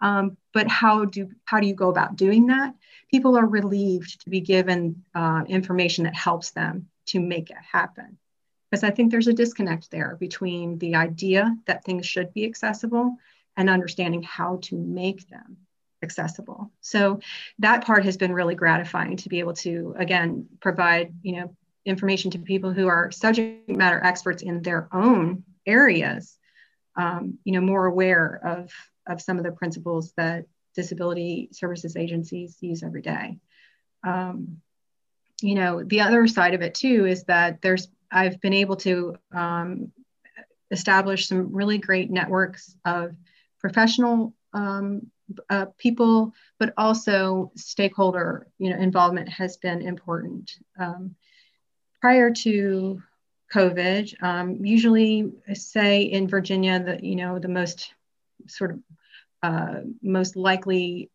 [0.00, 2.74] Um, but how do how do you go about doing that?
[3.10, 8.18] People are relieved to be given uh, information that helps them to make it happen.
[8.70, 13.16] Because i think there's a disconnect there between the idea that things should be accessible
[13.56, 15.58] and understanding how to make them
[16.02, 16.70] accessible.
[16.80, 17.20] So
[17.60, 22.30] that part has been really gratifying to be able to again provide you know information
[22.32, 26.38] to people who are subject matter experts in their own areas
[26.96, 28.70] um, you know more aware of
[29.06, 33.38] of some of the principles that disability services agencies use every day.
[34.06, 34.60] Um,
[35.40, 39.16] you know the other side of it too is that there's i've been able to
[39.32, 39.90] um,
[40.70, 43.14] establish some really great networks of
[43.58, 45.10] professional um,
[45.50, 50.52] uh, people but also stakeholder you know involvement has been important.
[50.78, 51.16] Um,
[52.00, 53.02] prior to
[53.54, 54.22] COVID.
[54.22, 57.94] Um, usually, say in Virginia, that you know the most
[58.48, 58.80] sort of
[59.42, 61.10] uh, most likely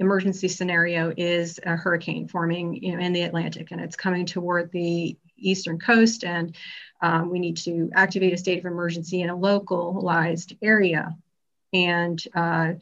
[0.00, 4.72] emergency scenario is a hurricane forming you know, in the Atlantic, and it's coming toward
[4.72, 6.56] the eastern coast, and
[7.00, 11.16] um, we need to activate a state of emergency in a localized area.
[11.72, 12.74] And uh,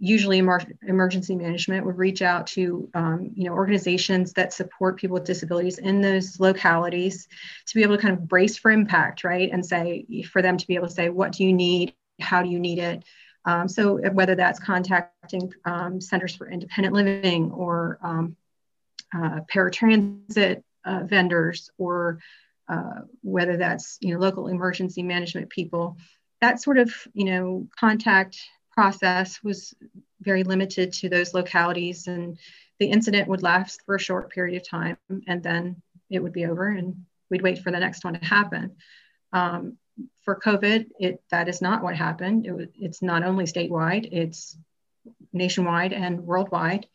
[0.00, 5.24] usually emergency management would reach out to um, you know organizations that support people with
[5.24, 7.28] disabilities in those localities
[7.66, 9.50] to be able to kind of brace for impact right?
[9.52, 11.94] And say for them to be able to say what do you need?
[12.20, 13.04] How do you need it?
[13.44, 18.36] Um, so whether that's contacting um, centers for independent living or um,
[19.14, 22.20] uh, paratransit uh, vendors or
[22.68, 25.96] uh, whether that's you know local emergency management people
[26.40, 28.38] that sort of you know contact
[28.72, 29.74] process was
[30.20, 32.38] very limited to those localities and
[32.78, 34.96] the incident would last for a short period of time
[35.26, 38.76] and then it would be over and we'd wait for the next one to happen.
[39.32, 39.78] Um,
[40.24, 42.46] for covid it that is not what happened.
[42.46, 44.56] It, it's not only statewide it's
[45.32, 46.86] nationwide and worldwide.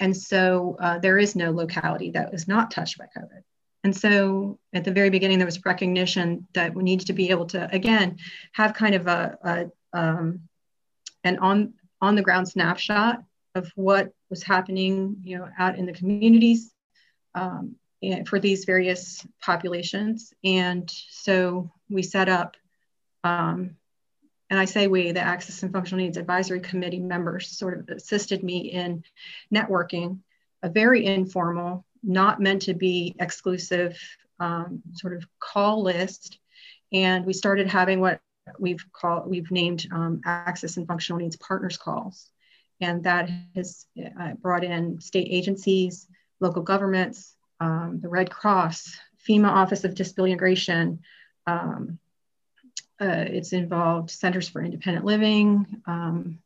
[0.00, 3.42] And so uh, there is no locality that was not touched by covid.
[3.84, 7.46] And so at the very beginning there was recognition that we needed to be able
[7.46, 8.18] to again
[8.52, 10.47] have kind of a, a um,
[11.24, 13.22] an on on the ground snapshot
[13.54, 16.72] of what was happening, you know, out in the communities
[17.34, 17.76] um,
[18.26, 20.32] for these various populations.
[20.44, 22.56] And so we set up,
[23.24, 23.76] um,
[24.50, 28.42] and I say we, the Access and Functional Needs Advisory Committee members sort of assisted
[28.42, 29.02] me in
[29.52, 30.20] networking,
[30.62, 33.98] a very informal, not meant to be exclusive
[34.38, 36.38] um, sort of call list.
[36.92, 38.20] And we started having what
[38.58, 42.30] we've called we've named um, access and functional needs partners calls.
[42.80, 46.06] And that has uh, brought in state agencies
[46.40, 48.96] local governments um, the red cross
[49.28, 51.00] fema office of disability integration.
[51.46, 51.98] Um,
[53.00, 56.38] uh, it's involved centers for independent living um,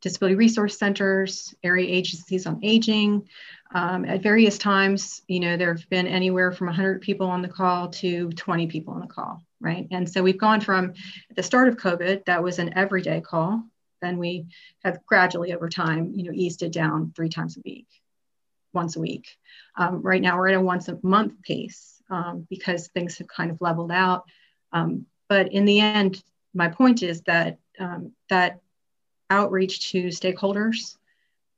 [0.00, 3.28] disability resource centers area agencies on aging.
[3.74, 7.48] Um, at various times you know there have been anywhere from 100 people on the
[7.48, 9.86] call to 20 people on the call right?
[9.90, 10.94] And so we've gone from
[11.34, 13.62] the start of COVID, that was an everyday call.
[14.02, 14.46] Then we
[14.84, 17.86] have gradually over time, you know, eased it down three times a week,
[18.72, 19.28] once a week.
[19.76, 23.50] Um, right now we're at a once a month pace um, because things have kind
[23.50, 24.24] of leveled out.
[24.72, 28.60] Um, but in the end, my point is that um, that
[29.30, 30.96] outreach to stakeholders,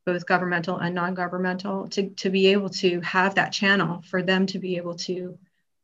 [0.05, 4.59] both governmental and non-governmental, to, to be able to have that channel for them to
[4.59, 5.39] be able to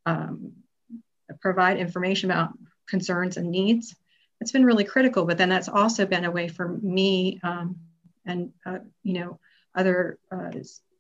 [0.06, 0.52] um,
[1.40, 2.50] provide information about
[2.88, 3.94] concerns and needs.
[4.40, 7.76] It's been really critical, but then that's also been a way for me um,
[8.26, 9.38] and uh, you know
[9.74, 10.50] other uh,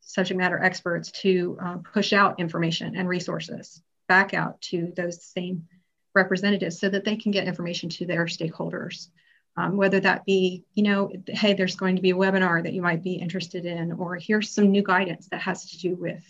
[0.00, 5.66] subject matter experts to uh, push out information and resources back out to those same
[6.14, 9.08] representatives so that they can get information to their stakeholders.
[9.56, 12.82] Um, whether that be, you know, hey, there's going to be a webinar that you
[12.82, 16.24] might be interested in, or here's some new guidance that has to do with,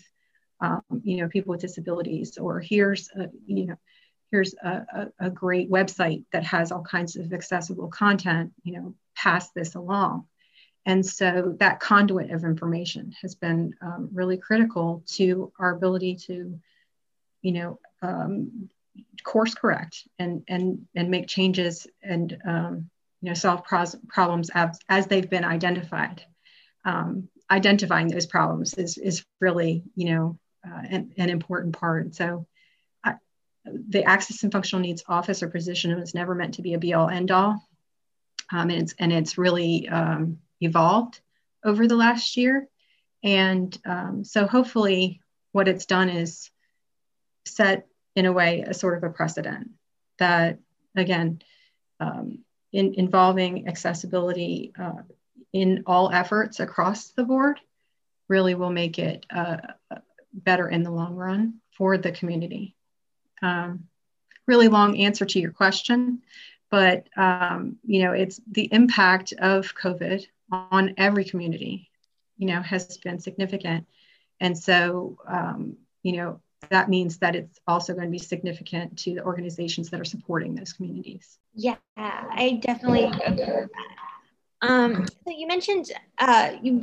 [0.59, 3.75] um, you know, people with disabilities, or here's, a, you know,
[4.31, 4.85] here's a,
[5.19, 9.75] a, a, great website that has all kinds of accessible content, you know, pass this
[9.75, 10.25] along.
[10.85, 16.59] And so that conduit of information has been um, really critical to our ability to,
[17.41, 18.69] you know, um,
[19.23, 22.89] course correct and and and make changes and um,
[23.21, 26.25] you know solve pros- problems as, as they've been identified.
[26.85, 32.15] um, identifying those problems is, is really, you know, uh, an, an, important part.
[32.15, 32.47] So
[33.65, 36.93] the access and functional needs office or position was never meant to be a be
[36.93, 37.67] all end all.
[38.51, 41.19] Um, and, it's, and it's really um, evolved
[41.63, 42.67] over the last year.
[43.23, 46.49] And um, so hopefully what it's done is
[47.45, 49.71] set in a way a sort of a precedent
[50.17, 50.59] that,
[50.95, 51.41] again,
[51.99, 52.39] um,
[52.73, 55.03] in involving accessibility uh,
[55.53, 57.59] in all efforts across the board
[58.27, 59.57] really will make it uh,
[60.33, 62.75] better in the long run for the community.
[63.41, 63.85] Um,
[64.47, 66.21] really long answer to your question,
[66.69, 71.89] but um, you know, it's the impact of COVID on every community,
[72.37, 73.87] you know, has been significant.
[74.39, 79.15] And so, um, you know, that means that it's also going to be significant to
[79.15, 81.37] the organizations that are supporting those communities.
[81.53, 83.69] Yeah, I definitely agree with that.
[84.61, 86.81] Um, so you mentioned uh, you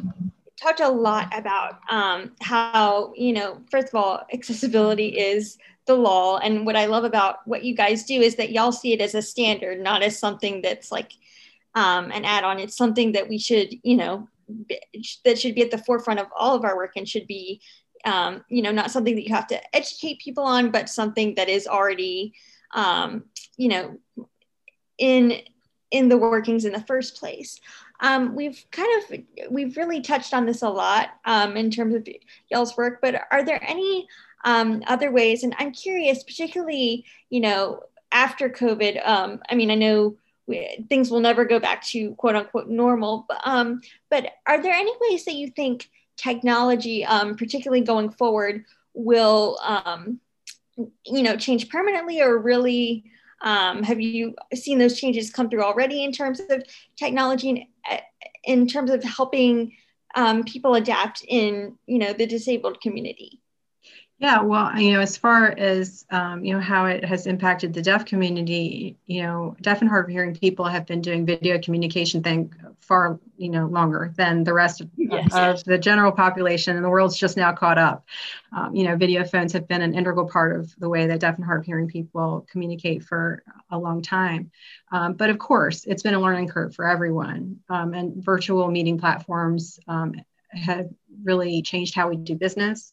[0.61, 5.59] talked a lot about um, how you know first of all accessibility is
[5.89, 8.93] the law and what i love about what you guys do is that y'all see
[8.93, 11.13] it as a standard not as something that's like
[11.75, 14.29] um, an add-on it's something that we should you know
[15.25, 17.61] that should be at the forefront of all of our work and should be
[18.05, 21.49] um, you know not something that you have to educate people on but something that
[21.49, 22.33] is already
[22.75, 23.25] um,
[23.57, 23.99] you know
[24.99, 25.41] in
[25.91, 27.61] in the workings in the first place.
[28.01, 32.07] Um, we've kind of we've really touched on this a lot um, in terms of
[32.51, 34.07] y'all's work, but are there any
[34.45, 35.43] um, other ways?
[35.43, 37.83] And I'm curious, particularly you know
[38.13, 39.07] after COVID.
[39.07, 40.17] Um, I mean, I know
[40.47, 43.81] we, things will never go back to quote unquote normal, but, um,
[44.11, 48.65] but are there any ways that you think technology, um, particularly going forward,
[48.95, 50.21] will um,
[51.07, 53.05] you know change permanently or really
[53.41, 56.63] um, have you seen those changes come through already in terms of
[56.97, 57.61] technology and
[57.91, 58.03] uh,
[58.45, 59.73] in terms of helping
[60.15, 63.41] um, people adapt in you know the disabled community?
[64.21, 67.83] Yeah, well, you know, as far as um, you know how it has impacted the
[67.83, 72.21] deaf community, you know, deaf and hard of hearing people have been doing video communication
[72.21, 75.33] thing far, you know, longer than the rest of, yes.
[75.33, 78.07] of the general population, and the world's just now caught up.
[78.51, 81.37] Um, you know, video phones have been an integral part of the way that deaf
[81.37, 84.51] and hard of hearing people communicate for a long time.
[84.91, 88.99] Um, but of course, it's been a learning curve for everyone, um, and virtual meeting
[88.99, 90.17] platforms um,
[90.51, 90.89] have
[91.23, 92.93] really changed how we do business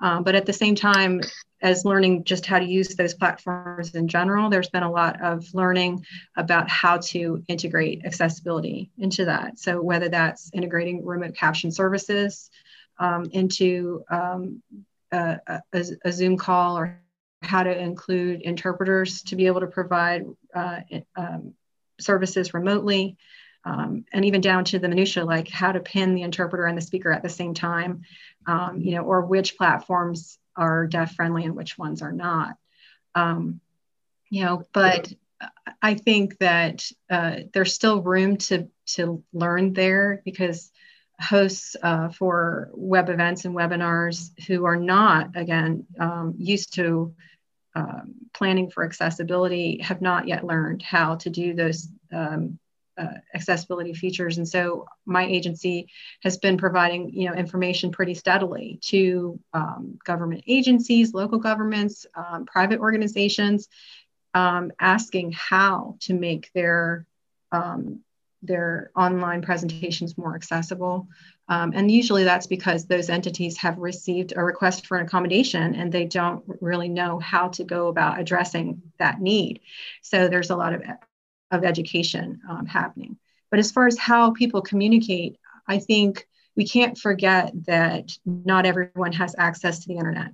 [0.00, 1.20] um, but at the same time,
[1.62, 5.46] as learning just how to use those platforms in general, there's been a lot of
[5.54, 6.04] learning
[6.36, 9.58] about how to integrate accessibility into that.
[9.58, 12.50] So whether that's integrating remote caption services
[12.98, 14.62] um, into um,
[15.10, 17.00] a, a, a, Zoom call or
[17.42, 20.80] how to include interpreters to be able to provide uh,
[21.16, 21.54] um,
[21.98, 23.16] services remotely.
[23.66, 26.82] Um, and even down to the minutia, like how to pin the interpreter and the
[26.82, 28.02] speaker at the same time
[28.46, 32.56] um, you know, or which platforms are deaf friendly and which ones are not.
[33.14, 33.60] Um,
[34.30, 35.12] you know, but
[35.82, 40.70] I think that uh, there's still room to to learn there because
[41.20, 47.14] hosts uh, for web events and webinars who are not again um, used to
[47.76, 52.58] um, planning for accessibility have not yet learned how to do those um,
[52.96, 54.38] uh, accessibility features.
[54.38, 55.88] And so my agency
[56.22, 62.46] has been providing, you know, information pretty steadily to um, government agencies, local governments, um,
[62.46, 63.68] private organizations,
[64.34, 67.06] um, asking how to make their
[67.52, 68.00] um,
[68.42, 71.08] their online presentations more accessible.
[71.48, 75.90] Um, and usually that's because those entities have received a request for an accommodation and
[75.90, 79.60] they don't really know how to go about addressing that need.
[80.02, 80.82] So there's a lot of
[81.54, 83.16] of education um, happening.
[83.50, 86.26] But as far as how people communicate, I think
[86.56, 90.32] we can't forget that not everyone has access to the internet.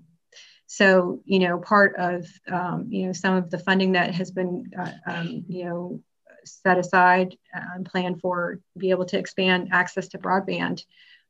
[0.66, 4.70] So, you know, part of, um, you know, some of the funding that has been,
[4.78, 6.00] uh, um, you know,
[6.44, 10.84] set aside and planned for be able to expand access to broadband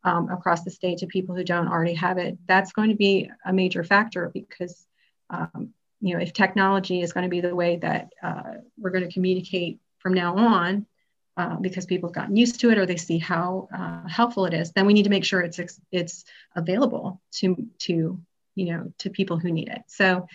[0.05, 3.30] um, across the state to people who don't already have it, that's going to be
[3.45, 4.86] a major factor because
[5.30, 9.07] um, you know, if technology is going to be the way that uh, we're going
[9.07, 10.87] to communicate from now on,
[11.37, 14.55] uh, because people have gotten used to it or they see how uh, helpful it
[14.55, 15.61] is, then we need to make sure it's
[15.93, 16.25] it's
[16.57, 18.21] available to to
[18.55, 19.83] you know to people who need it.
[19.87, 20.27] So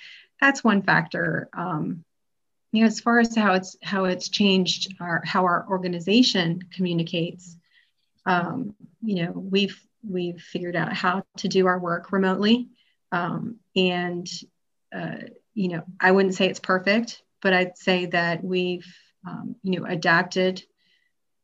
[0.42, 1.50] that's one factor.
[1.54, 2.04] Um,
[2.72, 7.56] you know, as far as how it's how it's changed our how our organization communicates,
[8.26, 12.70] um, you know, we've we've figured out how to do our work remotely,
[13.12, 14.28] um, and
[14.96, 15.18] uh,
[15.56, 18.86] you know, I wouldn't say it's perfect, but I'd say that we've,
[19.28, 20.64] um, you know, adapted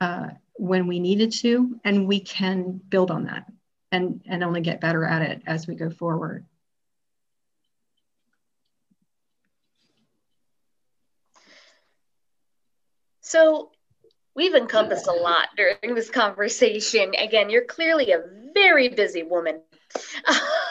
[0.02, 3.46] uh, when we needed to, and we can build on that
[3.92, 6.46] and, and only get better at it as we go forward.
[13.22, 13.72] So
[14.36, 17.14] we've encompassed a lot during this conversation.
[17.18, 19.62] Again, you're clearly a very busy woman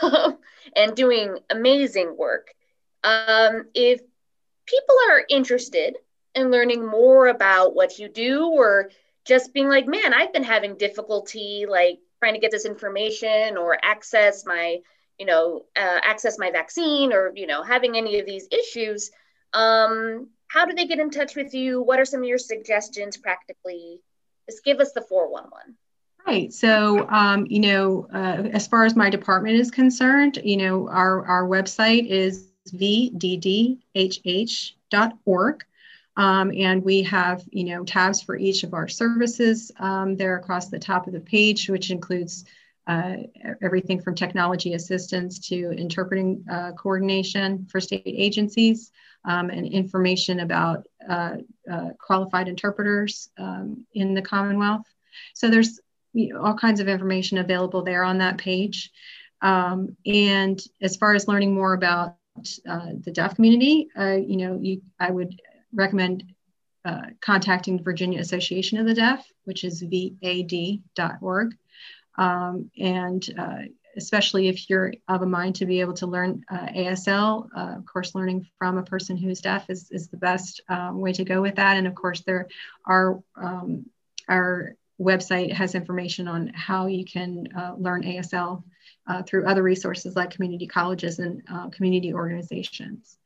[0.76, 2.48] and doing amazing work.
[3.02, 4.00] Um, if
[4.66, 5.96] people are interested
[6.34, 8.90] in learning more about what you do or
[9.24, 13.78] just being like, man, I've been having difficulty like trying to get this information or
[13.82, 14.78] access my,
[15.18, 19.10] you know, uh, access my vaccine or, you know, having any of these issues,
[19.52, 21.82] um, how do they get in touch with you?
[21.82, 24.00] What are some of your suggestions practically?
[24.48, 25.76] Just give us the 411.
[26.26, 26.52] Right.
[26.52, 31.24] So, um, you know, uh, as far as my department is concerned, you know, our,
[31.24, 33.84] our website is vddhh.org.
[36.16, 40.68] Um, and we have, you know, tabs for each of our services um, there across
[40.68, 42.44] the top of the page, which includes
[42.86, 43.16] uh,
[43.62, 48.90] everything from technology assistance to interpreting uh, coordination for state agencies
[49.24, 51.36] um, and information about uh,
[51.70, 54.86] uh qualified interpreters um, in the Commonwealth.
[55.34, 55.78] So there's
[56.12, 58.90] you know, all kinds of information available there on that page.
[59.42, 62.16] Um, and as far as learning more about
[62.68, 65.40] uh, the deaf community, uh, you know, you, I would
[65.72, 66.24] recommend
[66.84, 71.54] uh, contacting the Virginia Association of the Deaf, which is vad.org.
[72.16, 73.58] Um, and uh,
[73.96, 77.86] especially if you're of a mind to be able to learn uh, ASL, uh, of
[77.86, 80.60] course, learning from a person who's deaf is, is the best
[80.92, 81.76] way to go with that.
[81.76, 82.48] And of course, there
[82.86, 83.86] are um,
[84.28, 88.62] our website has information on how you can learn ASL
[89.06, 93.18] uh, through other resources like community colleges and uh, community organizations.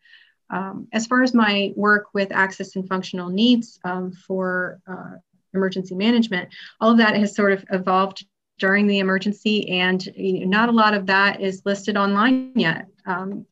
[0.51, 5.16] Um, as far as my work with access and functional needs um, for uh,
[5.53, 6.51] emergency management,
[6.81, 8.27] all of that has sort of evolved
[8.59, 12.87] during the emergency, and you know, not a lot of that is listed online yet.
[13.05, 13.47] Um,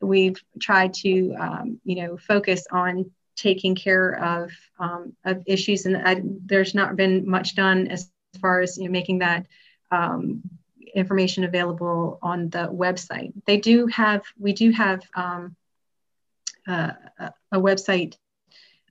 [0.00, 5.96] we've tried to, um, you know, focus on taking care of, um, of issues, and
[5.96, 8.10] I, there's not been much done as
[8.40, 9.46] far as you know, making that
[9.90, 10.42] um,
[10.94, 13.32] information available on the website.
[13.46, 15.56] They do have, we do have um,
[16.66, 16.92] uh,
[17.52, 18.16] a website,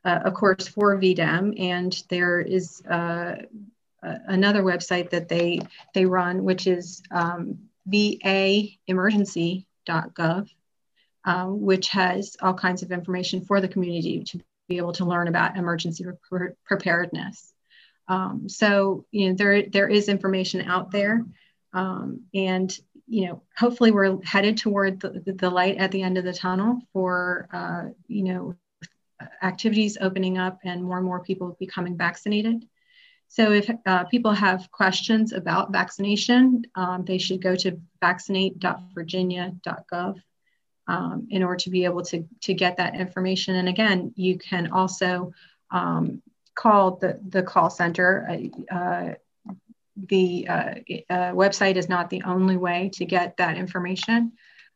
[0.03, 3.35] uh, of course, for VDEM, and there is uh,
[4.01, 5.59] another website that they
[5.93, 10.49] they run, which is um, vaemergency.gov,
[11.25, 15.27] um, which has all kinds of information for the community to be able to learn
[15.27, 17.53] about emergency pre- preparedness.
[18.07, 21.23] Um, so you know there there is information out there,
[21.73, 26.23] um, and you know hopefully we're headed toward the, the light at the end of
[26.23, 28.55] the tunnel for uh, you know
[29.43, 32.65] activities opening up and more and more people becoming vaccinated.
[33.27, 40.15] So if uh, people have questions about vaccination, um, they should go to vaccinate.virginia.gov
[40.87, 43.55] um, in order to be able to, to get that information.
[43.55, 45.31] And again, you can also
[45.69, 46.23] um,
[46.55, 48.27] call the, the call center.
[48.27, 48.37] Uh,
[48.75, 49.13] uh
[50.07, 50.73] the uh,
[51.09, 54.33] uh, website is not the only way to get that information.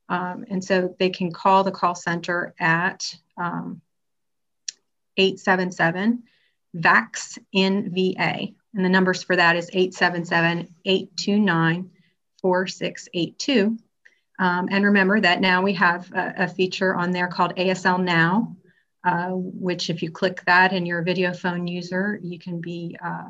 [0.10, 3.82] Um, and so they can call the call center at um,
[5.18, 6.24] 877
[6.74, 8.56] VAX NVA.
[8.74, 11.92] And the numbers for that is 877 829
[12.42, 13.78] 4682.
[14.40, 18.58] Um, and remember that now we have a, a, feature on there called ASL Now,
[19.04, 22.98] uh, which if you click that and you're a video phone user, you can be
[23.04, 23.30] uh,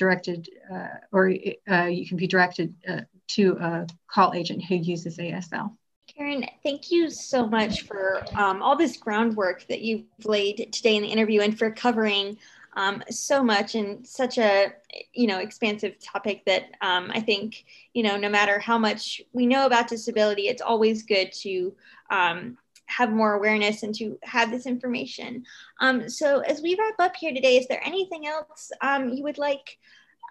[0.00, 1.30] directed uh, or
[1.70, 5.76] uh, you can be directed uh, to a call agent who uses ASL.
[6.16, 11.02] Karen, thank you so much for um, all this groundwork that you've laid today in
[11.02, 12.38] the interview and for covering
[12.76, 14.72] um, so much and such a
[15.12, 19.46] you know expansive topic that um, I think you know no matter how much we
[19.46, 21.74] know about disability, it's always good to
[22.10, 22.56] um,
[22.90, 25.44] have more awareness and to have this information.
[25.80, 29.38] Um, so as we wrap up here today, is there anything else um, you would
[29.38, 29.78] like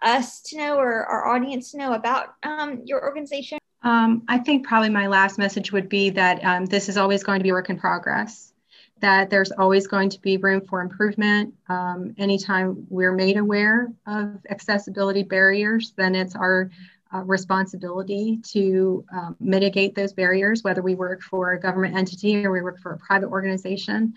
[0.01, 3.59] us to know or our audience to know about um, your organization?
[3.81, 7.39] Um, I think probably my last message would be that um, this is always going
[7.39, 8.53] to be a work in progress,
[8.99, 11.53] that there's always going to be room for improvement.
[11.69, 16.69] Um, anytime we're made aware of accessibility barriers, then it's our
[17.13, 22.51] uh, responsibility to um, mitigate those barriers, whether we work for a government entity or
[22.51, 24.13] we work for a private organization.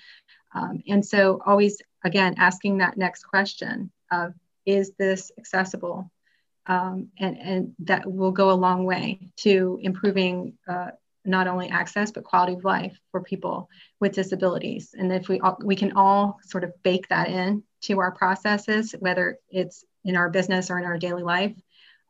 [0.55, 4.35] Um, and so, always again, asking that next question of
[4.67, 6.11] is this accessible?
[6.67, 10.91] Um, and, and that will go a long way to improving uh,
[11.25, 13.69] not only access but quality of life for people
[14.01, 14.95] with disabilities.
[14.97, 18.95] And if we all, we can all sort of bake that in to our processes,
[18.99, 21.55] whether it's in our business or in our daily life,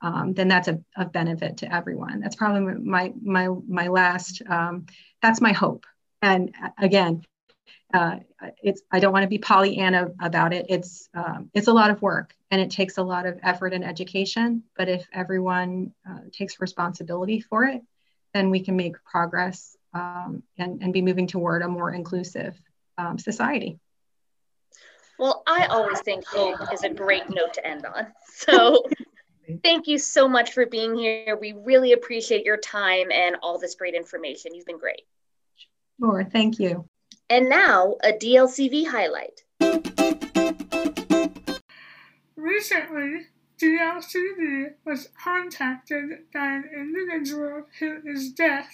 [0.03, 2.20] um, then that's a, a, benefit to everyone.
[2.20, 4.42] That's probably my my my last.
[4.48, 4.86] Um,
[5.22, 5.86] that's my hope.
[6.20, 7.22] And again,
[7.94, 8.16] uh,
[8.62, 10.66] it's I don't want to be Pollyanna about it.
[10.68, 13.84] It's um, it's a lot of work and it takes a lot of effort and
[13.84, 14.64] education.
[14.76, 17.82] But if everyone uh, takes responsibility for it,
[18.34, 22.61] then we can make progress um, and and be moving toward a more inclusive
[22.98, 23.78] um, society.
[25.18, 28.09] Well, I always think hope is a great note to end on.
[28.34, 28.82] So.
[29.62, 31.36] Thank you so much for being here.
[31.40, 34.55] We really appreciate your time and all this great information.
[34.55, 35.03] You've been great.
[36.00, 36.88] Sure, thank you.
[37.30, 39.42] And now, a DLCV highlight.
[42.36, 43.26] Recently,
[43.61, 48.68] DLCV was contacted by an individual who is deaf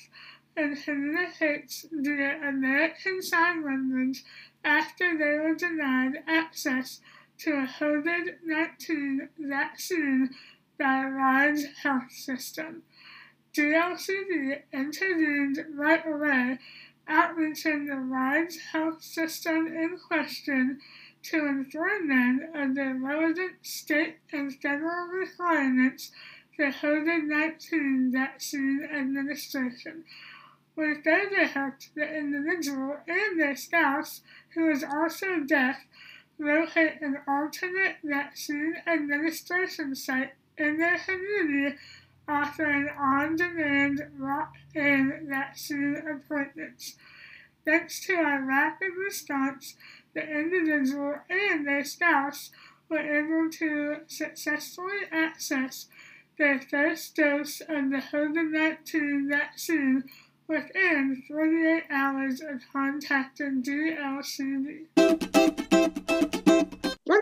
[0.57, 4.24] and communicates via American Sign Language
[4.64, 7.01] after they were denied access
[7.39, 10.31] to a COVID 19 vaccine
[10.79, 12.83] by RISE Health System.
[13.53, 16.59] DLCV intervened right away
[17.09, 20.79] outreaching the RISE health system in question
[21.24, 26.12] to inform them of the relevant state and federal requirements
[26.55, 30.05] for COVID 19 vaccine administration.
[30.76, 34.20] We further helped the individual and their spouse,
[34.55, 35.79] who is also deaf,
[36.39, 41.77] locate an alternate vaccine administration site in their community
[42.29, 46.97] offering on-demand walk-in vaccine appointments.
[47.65, 49.75] Thanks to our rapid response,
[50.15, 52.51] the individual and their spouse
[52.89, 55.87] were able to successfully access
[56.39, 60.05] their first dose of the COVID-19 vaccine
[60.47, 65.38] within 48 hours of contacting DLCV.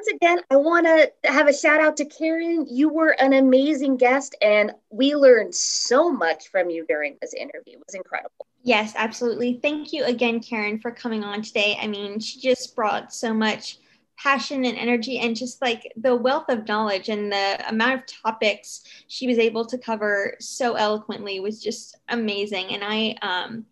[0.06, 2.66] Once again, I want to have a shout out to Karen.
[2.68, 7.74] You were an amazing guest, and we learned so much from you during this interview.
[7.74, 8.46] It was incredible.
[8.62, 9.58] Yes, absolutely.
[9.62, 11.76] Thank you again, Karen, for coming on today.
[11.80, 13.78] I mean, she just brought so much
[14.16, 18.84] passion and energy and just like the wealth of knowledge and the amount of topics
[19.08, 22.66] she was able to cover so eloquently was just amazing.
[22.68, 23.66] And I, um,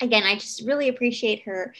[0.00, 1.74] again, I just really appreciate her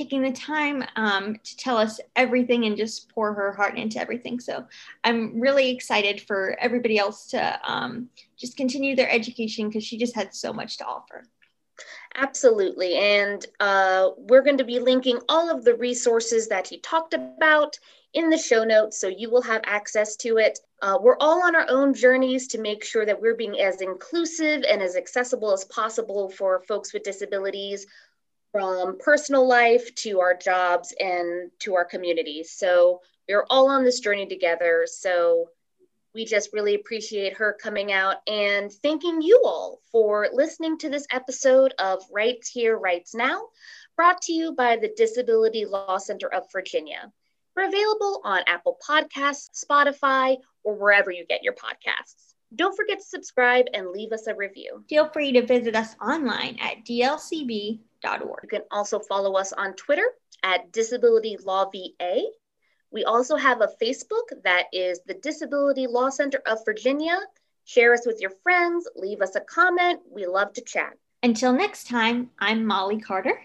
[0.00, 4.40] taking the time um, to tell us everything and just pour her heart into everything.
[4.40, 4.64] So
[5.04, 10.14] I'm really excited for everybody else to um, just continue their education because she just
[10.14, 11.24] had so much to offer.
[12.14, 12.96] Absolutely.
[12.96, 17.78] And uh, we're going to be linking all of the resources that he talked about
[18.14, 20.60] in the show notes so you will have access to it.
[20.80, 24.64] Uh, we're all on our own journeys to make sure that we're being as inclusive
[24.66, 27.86] and as accessible as possible for folks with disabilities
[28.52, 32.52] from personal life to our jobs and to our communities.
[32.52, 34.86] So we're all on this journey together.
[34.86, 35.50] So
[36.14, 41.06] we just really appreciate her coming out and thanking you all for listening to this
[41.12, 43.42] episode of Rights Here, Rights Now,
[43.94, 47.12] brought to you by the Disability Law Center of Virginia.
[47.54, 52.29] We're available on Apple Podcasts, Spotify, or wherever you get your podcasts.
[52.54, 54.84] Don't forget to subscribe and leave us a review.
[54.88, 60.08] Feel free to visit us online at dlcv you can also follow us on Twitter
[60.42, 62.22] at Disability Law VA.
[62.90, 67.18] We also have a Facebook that is the Disability Law Center of Virginia.
[67.64, 70.00] Share us with your friends, leave us a comment.
[70.10, 70.94] We love to chat.
[71.22, 73.38] Until next time, I'm Molly Carter.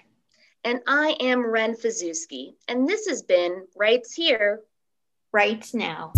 [0.64, 2.56] And I am Ren Fazewski.
[2.68, 4.62] And this has been Rights Here,
[5.32, 6.14] Rights Now.